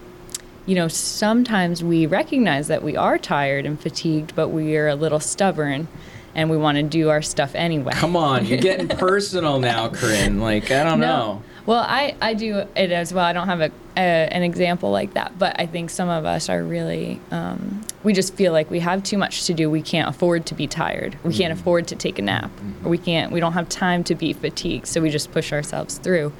you 0.66 0.76
know, 0.76 0.88
sometimes 0.88 1.84
we 1.84 2.06
recognize 2.06 2.68
that 2.68 2.84
we 2.84 2.96
are 2.96 3.18
tired 3.18 3.66
and 3.66 3.80
fatigued, 3.80 4.36
but 4.36 4.50
we 4.50 4.76
are 4.78 4.88
a 4.88 4.96
little 4.96 5.20
stubborn 5.20 5.88
and 6.36 6.50
we 6.50 6.58
want 6.58 6.78
to 6.78 6.84
do 6.84 7.10
our 7.10 7.22
stuff 7.24 7.56
anyway. 7.56 7.92
Come 7.94 8.16
on, 8.16 8.46
you're 8.46 8.60
getting 8.60 8.88
personal 8.98 9.60
now, 9.60 9.90
Corryn. 9.90 10.40
Like, 10.40 10.70
I 10.72 10.84
don't 10.84 11.00
know. 11.00 11.42
Well, 11.66 11.84
I, 11.88 12.16
I 12.22 12.34
do 12.36 12.58
it 12.76 12.92
as 12.92 13.14
well. 13.14 13.26
I 13.26 13.34
don't 13.34 13.48
have 13.48 13.62
a, 13.62 13.72
a 13.98 14.00
an 14.00 14.42
example 14.44 14.90
like 14.92 15.14
that, 15.14 15.38
but 15.38 15.60
I 15.60 15.66
think 15.68 15.90
some 15.92 16.10
of 16.10 16.26
us 16.26 16.50
are 16.50 16.64
really 16.64 17.20
um, 17.32 17.82
we 18.04 18.14
just 18.14 18.34
feel 18.36 18.54
like 18.54 18.72
we 18.72 18.80
have 18.80 19.04
too 19.04 19.18
much 19.18 19.46
to 19.46 19.54
do. 19.54 19.70
We 19.70 19.82
can't 19.82 20.08
afford 20.10 20.46
to 20.48 20.56
be 20.56 20.66
tired. 20.68 21.18
We 21.24 21.34
can't 21.34 21.52
Mm-hmm. 21.52 21.60
afford 21.62 21.88
to 21.90 21.96
take 21.96 22.18
a 22.18 22.22
nap. 22.24 22.50
Or 22.84 22.90
we 22.90 22.98
can't. 22.98 23.32
We 23.32 23.40
don't 23.40 23.54
have 23.54 23.70
time 23.70 24.04
to 24.06 24.16
be 24.16 24.34
fatigued, 24.34 24.88
so 24.88 25.02
we 25.02 25.10
just 25.12 25.32
push 25.32 25.52
ourselves 25.52 25.98
through. 26.00 26.32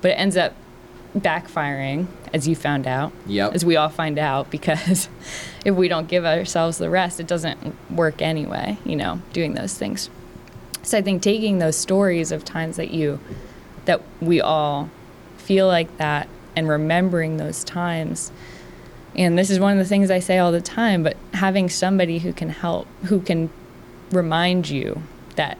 But 0.00 0.12
it 0.12 0.14
ends 0.14 0.36
up 0.36 0.54
backfiring, 1.16 2.06
as 2.32 2.48
you 2.48 2.56
found 2.56 2.86
out, 2.86 3.12
Yep. 3.26 3.54
as 3.54 3.64
we 3.64 3.76
all 3.76 3.88
find 3.88 4.18
out, 4.18 4.50
because 4.50 5.08
if 5.64 5.74
we 5.74 5.88
don't 5.88 6.08
give 6.08 6.24
ourselves 6.24 6.78
the 6.78 6.90
rest, 6.90 7.20
it 7.20 7.26
doesn't 7.26 7.74
work 7.90 8.22
anyway. 8.22 8.78
You 8.84 8.96
know, 8.96 9.20
doing 9.32 9.54
those 9.54 9.74
things. 9.74 10.10
So 10.82 10.98
I 10.98 11.02
think 11.02 11.22
taking 11.22 11.58
those 11.58 11.76
stories 11.76 12.32
of 12.32 12.44
times 12.44 12.76
that 12.76 12.90
you 12.90 13.20
that 13.84 14.00
we 14.20 14.40
all 14.40 14.90
feel 15.36 15.66
like 15.66 15.96
that 15.98 16.28
and 16.56 16.68
remembering 16.68 17.36
those 17.36 17.64
times. 17.64 18.30
And 19.14 19.38
this 19.38 19.50
is 19.50 19.60
one 19.60 19.72
of 19.72 19.78
the 19.78 19.84
things 19.84 20.10
I 20.10 20.20
say 20.20 20.38
all 20.38 20.52
the 20.52 20.60
time, 20.60 21.02
but 21.02 21.16
having 21.34 21.68
somebody 21.68 22.20
who 22.20 22.32
can 22.32 22.48
help, 22.48 22.86
who 23.04 23.20
can 23.20 23.50
remind 24.10 24.70
you 24.70 25.02
that 25.36 25.58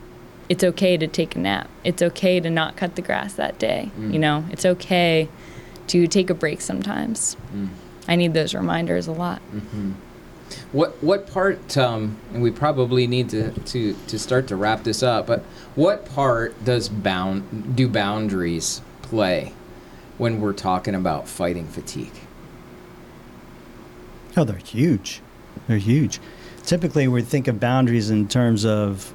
it's 0.49 0.65
okay 0.65 0.97
to 0.97 1.07
take 1.07 1.37
a 1.37 1.39
nap. 1.39 1.69
It's 1.85 2.03
okay 2.03 2.41
to 2.41 2.51
not 2.51 2.77
cut 2.77 2.97
the 2.97 3.03
grass 3.03 3.35
that 3.35 3.59
day. 3.59 3.91
Mm. 3.99 4.13
You 4.13 4.19
know, 4.19 4.45
it's 4.51 4.65
okay 4.65 5.29
to 5.89 6.07
take 6.07 6.31
a 6.31 6.35
break 6.35 6.61
sometimes. 6.61 7.37
I 8.09 8.17
need 8.17 8.35
those 8.35 8.55
reminders 8.55 9.07
a 9.07 9.13
lot. 9.13 9.41
What 10.73 11.03
what 11.03 11.27
part? 11.33 11.77
Um, 11.79 12.17
and 12.33 12.43
we 12.43 12.51
probably 12.51 13.07
need 13.07 13.31
to, 13.31 13.53
to 13.53 13.95
to 13.95 14.19
start 14.19 14.49
to 14.49 14.57
wrap 14.57 14.85
this 14.85 15.03
up. 15.03 15.27
But 15.27 15.41
what 15.75 16.05
part 16.05 16.63
does 16.65 16.89
bound 16.89 17.75
do 17.75 17.89
boundaries 17.89 18.83
play 19.03 19.55
when 20.19 20.41
we're 20.41 20.53
talking 20.53 20.95
about 20.95 21.27
fighting 21.29 21.67
fatigue? 21.67 22.13
Oh, 24.37 24.45
they're 24.45 24.57
huge. 24.57 25.21
They're 25.69 25.79
huge. 25.79 26.21
Typically, 26.65 27.09
we 27.09 27.23
think 27.23 27.49
of 27.49 27.59
boundaries 27.59 28.11
in 28.11 28.29
terms 28.29 28.65
of 28.65 29.13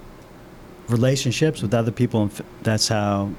relationships 0.88 1.62
with 1.62 1.74
other 1.74 1.92
people, 1.92 2.24
and 2.24 2.32
that's 2.64 2.88
how 2.88 3.32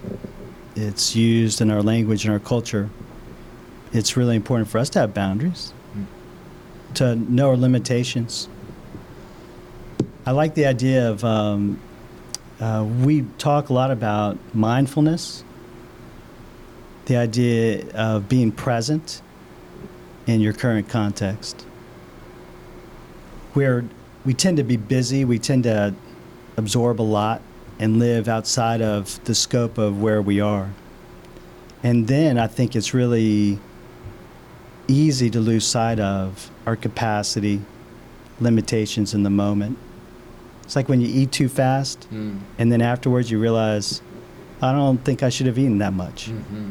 it's 0.77 1.17
used 1.17 1.61
in 1.61 1.71
our 1.71 1.83
language 1.83 2.25
and 2.25 2.33
our 2.33 2.39
culture. 2.41 2.89
It's 3.93 4.17
really 4.17 4.37
important 4.37 4.69
for 4.69 4.79
us 4.79 4.91
to 4.91 5.01
have 5.01 5.15
boundaries, 5.15 5.73
to 6.95 7.17
know 7.17 7.51
our 7.51 7.57
limitations. 7.57 8.49
I 10.27 10.33
like 10.33 10.55
the 10.55 10.67
idea 10.67 11.11
of 11.11 11.25
um, 11.25 11.81
uh, 12.61 12.87
we 13.03 13.23
talk 13.39 13.71
a 13.71 13.73
lot 13.73 13.91
about 13.91 14.37
mindfulness, 14.55 15.43
the 17.07 17.17
idea 17.17 17.89
of 17.93 18.29
being 18.29 18.53
present 18.53 19.23
in 20.27 20.41
your 20.41 20.53
current 20.53 20.89
context. 20.89 21.63
Where 23.55 23.85
we 24.27 24.35
tend 24.35 24.59
to 24.59 24.65
be 24.65 24.77
busy, 24.77 25.25
we 25.25 25.39
tend 25.39 25.65
to 25.65 25.95
absorb 26.59 27.01
a 27.01 27.03
lot 27.03 27.41
and 27.79 27.99
live 27.99 28.29
outside 28.29 28.83
of 28.83 29.23
the 29.25 29.35
scope 29.35 29.79
of 29.79 30.03
where 30.03 30.21
we 30.21 30.41
are. 30.41 30.71
And 31.83 32.09
then 32.09 32.37
I 32.37 32.49
think 32.49 32.77
it's 32.77 32.93
really 32.93 33.59
easy 34.89 35.31
to 35.31 35.41
lose 35.41 35.67
sight 35.67 36.01
of 36.01 36.51
our 36.67 36.75
capacity, 36.77 37.61
limitations 38.41 39.15
in 39.15 39.23
the 39.23 39.31
moment. 39.31 39.79
It's 40.65 40.77
like 40.77 40.89
when 40.89 41.01
you 41.01 41.09
eat 41.09 41.33
too 41.33 41.49
fast 41.49 42.07
Mm. 42.13 42.41
and 42.59 42.73
then 42.73 42.81
afterwards 42.83 43.31
you 43.31 43.39
realize, 43.39 44.03
I 44.61 44.73
don't 44.73 45.03
think 45.05 45.23
I 45.23 45.29
should 45.29 45.47
have 45.47 45.59
eaten 45.59 45.79
that 45.79 45.93
much 45.93 46.29
Mm-hmm. 46.31 46.71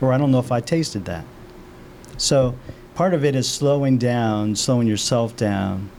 or 0.00 0.12
I 0.12 0.18
don't 0.18 0.30
know 0.30 0.38
if 0.40 0.52
I 0.52 0.60
tasted 0.60 1.04
that. 1.06 1.24
So 2.16 2.54
part 2.94 3.14
of 3.14 3.24
it 3.24 3.34
is 3.34 3.48
slowing 3.48 3.98
down, 3.98 4.54
slowing 4.56 4.86
yourself 4.86 5.34
down. 5.36 5.90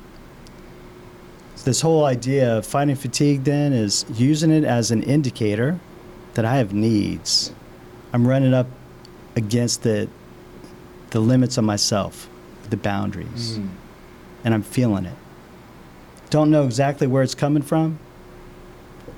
This 1.66 1.82
whole 1.82 2.06
idea 2.06 2.58
of 2.60 2.66
fighting 2.66 2.96
fatigue 2.96 3.44
then 3.44 3.74
is 3.74 4.06
using 4.14 4.52
it 4.52 4.64
as 4.64 4.92
an 4.92 5.02
indicator 5.04 5.80
that 6.36 6.46
I 6.46 6.58
have 6.58 6.74
needs. 6.74 7.52
I'm 8.14 8.28
running 8.28 8.54
up 8.54 8.68
against 9.36 9.82
the 9.84 10.08
the 11.16 11.22
limits 11.22 11.58
of 11.58 11.64
myself, 11.64 12.28
the 12.72 12.76
boundaries, 12.76 13.58
Mm. 13.58 13.70
and 14.44 14.54
I'm 14.54 14.62
feeling 14.62 15.06
it. 15.06 15.14
Don't 16.30 16.52
know 16.52 16.66
exactly 16.66 17.08
where 17.08 17.24
it's 17.24 17.34
coming 17.34 17.64
from, 17.64 18.00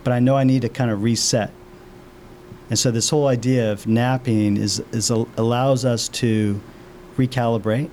but 0.04 0.14
I 0.14 0.20
know 0.20 0.38
I 0.38 0.44
need 0.44 0.62
to 0.62 0.70
kind 0.70 0.92
of 0.92 1.02
reset. 1.02 1.50
And 2.70 2.78
so 2.78 2.92
this 2.92 3.10
whole 3.10 3.26
idea 3.26 3.72
of 3.72 3.88
napping 3.88 4.58
is, 4.58 4.80
is 4.92 5.10
allows 5.10 5.86
us 5.86 6.08
to 6.22 6.62
recalibrate. 7.18 7.90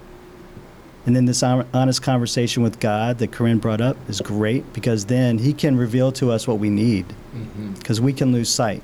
And 1.07 1.17
then 1.17 1.25
this 1.25 1.43
honest 1.43 2.03
conversation 2.03 2.63
with 2.63 2.81
God 2.81 3.17
that 3.21 3.31
Corryn 3.31 3.59
brought 3.59 3.81
up 3.81 3.97
is 4.07 4.21
great 4.21 4.71
because 4.75 5.07
then 5.07 5.39
He 5.39 5.55
can 5.55 5.79
reveal 5.79 6.13
to 6.13 6.31
us 6.31 6.47
what 6.47 6.59
we 6.59 6.69
need 6.69 7.07
Mm-hmm. 7.35 7.73
because 7.79 8.03
we 8.03 8.13
can 8.13 8.33
lose 8.33 8.51
sight. 8.51 8.83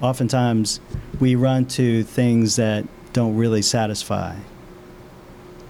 Oftentimes, 0.00 0.80
we 1.20 1.36
run 1.36 1.64
to 1.66 2.02
things 2.02 2.56
that 2.56 2.84
don't 3.18 3.34
really 3.34 3.62
satisfy, 3.62 4.36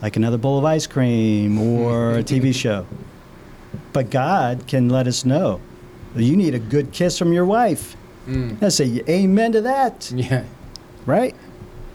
like 0.03 0.17
another 0.17 0.37
bowl 0.37 0.59
of 0.59 0.67
ice 0.67 0.87
cream 0.87 1.59
or 1.59 2.19
a 2.19 2.23
TV 2.33 2.55
show. 2.55 2.87
But 3.95 4.11
God 4.11 4.67
can 4.67 4.91
let 4.91 5.07
us 5.07 5.25
know 5.25 5.63
you 6.15 6.37
need 6.37 6.55
a 6.55 6.59
good 6.59 6.93
kiss 6.93 7.19
from 7.19 7.33
your 7.33 7.47
wife. 7.47 7.97
Mm. 8.27 8.63
I 8.63 8.69
say 8.69 9.03
amen 9.09 9.53
to 9.53 9.63
that, 9.63 10.11
Yeah. 10.15 10.45
right? 11.07 11.35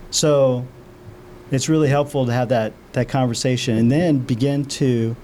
So 0.09 0.65
it's 1.51 1.69
really 1.69 1.89
helpful 1.89 2.25
to 2.25 2.31
have 2.33 2.49
that, 2.49 2.73
that 2.93 3.09
conversation 3.09 3.77
and 3.77 3.91
then 3.91 4.19
begin 4.19 4.65
to 4.81 5.15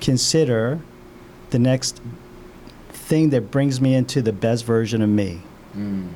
consider 0.00 0.78
the 1.50 1.58
next 1.58 2.00
thing 2.90 3.28
that 3.30 3.50
brings 3.50 3.78
me 3.80 3.94
into 3.94 4.22
the 4.22 4.32
best 4.32 4.64
version 4.64 5.02
of 5.02 5.10
me. 5.10 5.42
Mm. 5.76 6.08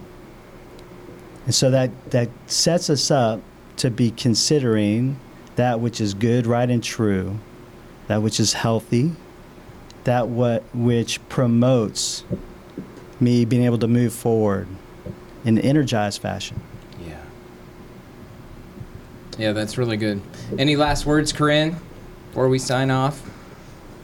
And 1.45 1.55
so 1.55 1.71
that, 1.71 1.91
that 2.11 2.29
sets 2.47 2.89
us 2.89 3.11
up 3.11 3.41
to 3.81 3.91
be 3.91 4.11
considering 4.11 5.19
that 5.57 5.81
which 5.81 6.03
is 6.03 6.13
good, 6.13 6.47
right, 6.47 6.69
and 6.69 6.85
true, 6.85 7.39
that 8.09 8.21
which 8.21 8.39
is 8.39 8.53
healthy, 8.53 9.13
that 10.05 10.29
what 10.29 10.63
which 10.75 11.27
promotes 11.31 12.25
me 13.19 13.45
being 13.47 13.65
able 13.65 13.79
to 13.79 13.89
move 13.89 14.13
forward 14.13 14.69
in 15.45 15.57
an 15.57 15.65
energized 15.65 16.21
fashion. 16.21 16.61
Yeah. 17.07 17.21
Yeah, 19.39 19.53
that's 19.53 19.79
really 19.79 19.97
good. 19.97 20.21
Any 20.59 20.77
last 20.77 21.07
words, 21.07 21.33
Corryn, 21.33 21.77
before 22.29 22.49
we 22.49 22.59
sign 22.59 22.91
off? 22.91 23.23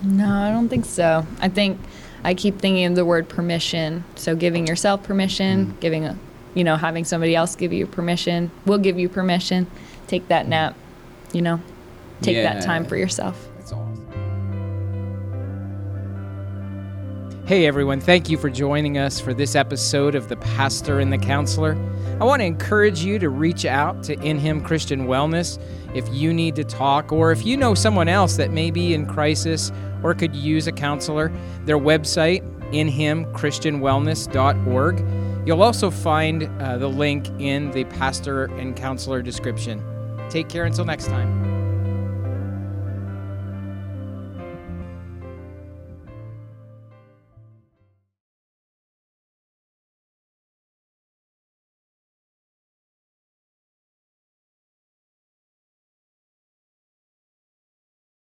No, 0.03 0.29
I 0.29 0.51
don't 0.51 0.69
think 0.69 0.87
so. 0.87 1.27
I 1.41 1.51
think 1.51 1.79
I 2.25 2.35
keep 2.35 2.59
thinking 2.59 2.87
of 2.87 2.95
the 2.95 3.05
word 3.05 3.29
permission. 3.29 4.05
So 4.15 4.35
giving 4.35 4.67
yourself 4.67 5.03
permission, 5.03 5.67
mm. 5.67 5.81
giving 5.81 6.07
a, 6.07 6.19
you 6.57 6.65
know, 6.65 6.75
having 6.75 7.05
somebody 7.05 7.37
else 7.37 7.55
give 7.55 7.73
you 7.73 7.87
permission. 7.87 8.51
We'll 8.65 8.79
give 8.79 8.99
you 8.99 9.09
permission. 9.09 9.71
Take 10.09 10.27
that 10.29 10.43
mm-hmm. 10.43 10.51
nap. 10.51 10.77
You 11.33 11.43
know, 11.43 11.61
take 12.23 12.37
that 12.37 12.65
time 12.65 12.87
for 12.87 12.97
yourself. 12.97 13.49
That's 13.59 13.73
awesome. 13.73 14.03
Hey 17.47 17.67
everyone, 17.67 18.01
thank 18.01 18.31
you 18.31 18.39
for 18.39 18.49
joining 18.49 18.99
us 18.99 19.21
for 19.21 19.35
this 19.35 19.55
episode 19.55 20.15
of 20.15 20.29
The 20.29 20.37
Pastor 20.37 20.99
and 20.99 21.13
the 21.13 21.19
Counselor. 21.19 21.77
I 22.21 22.25
want 22.25 22.41
to 22.41 22.47
encourage 22.47 23.05
you 23.05 23.19
to 23.19 23.29
reach 23.29 23.67
out 23.67 24.03
to 24.05 24.19
In 24.21 24.39
Him 24.39 24.63
Christian 24.63 25.07
Wellness 25.07 25.63
if 25.95 26.09
you 26.11 26.33
need 26.33 26.57
to 26.57 26.65
talk 26.65 27.13
or 27.13 27.33
if 27.33 27.45
you 27.45 27.59
know 27.59 27.75
someone 27.75 28.09
else 28.09 28.37
that 28.37 28.51
may 28.51 28.71
be 28.71 28.95
in 28.95 29.05
crisis 29.07 29.71
or 30.03 30.15
could 30.15 30.35
use 30.35 30.67
a 30.67 30.73
counselor. 30.73 31.31
Their 31.67 31.79
website, 31.79 32.41
inhimchristianwellness.org. 32.73 35.26
You'll 35.47 35.63
also 35.63 35.93
find 35.93 36.51
uh, 36.61 36.77
the 36.77 36.89
link 36.89 37.29
in 37.39 37.71
the 37.71 37.85
pastor 37.85 38.47
and 38.57 38.77
counselor 38.77 39.23
description. 39.23 39.83
Take 40.29 40.49
care 40.49 40.65
until 40.65 40.85
next 40.85 41.07
time. 41.07 41.56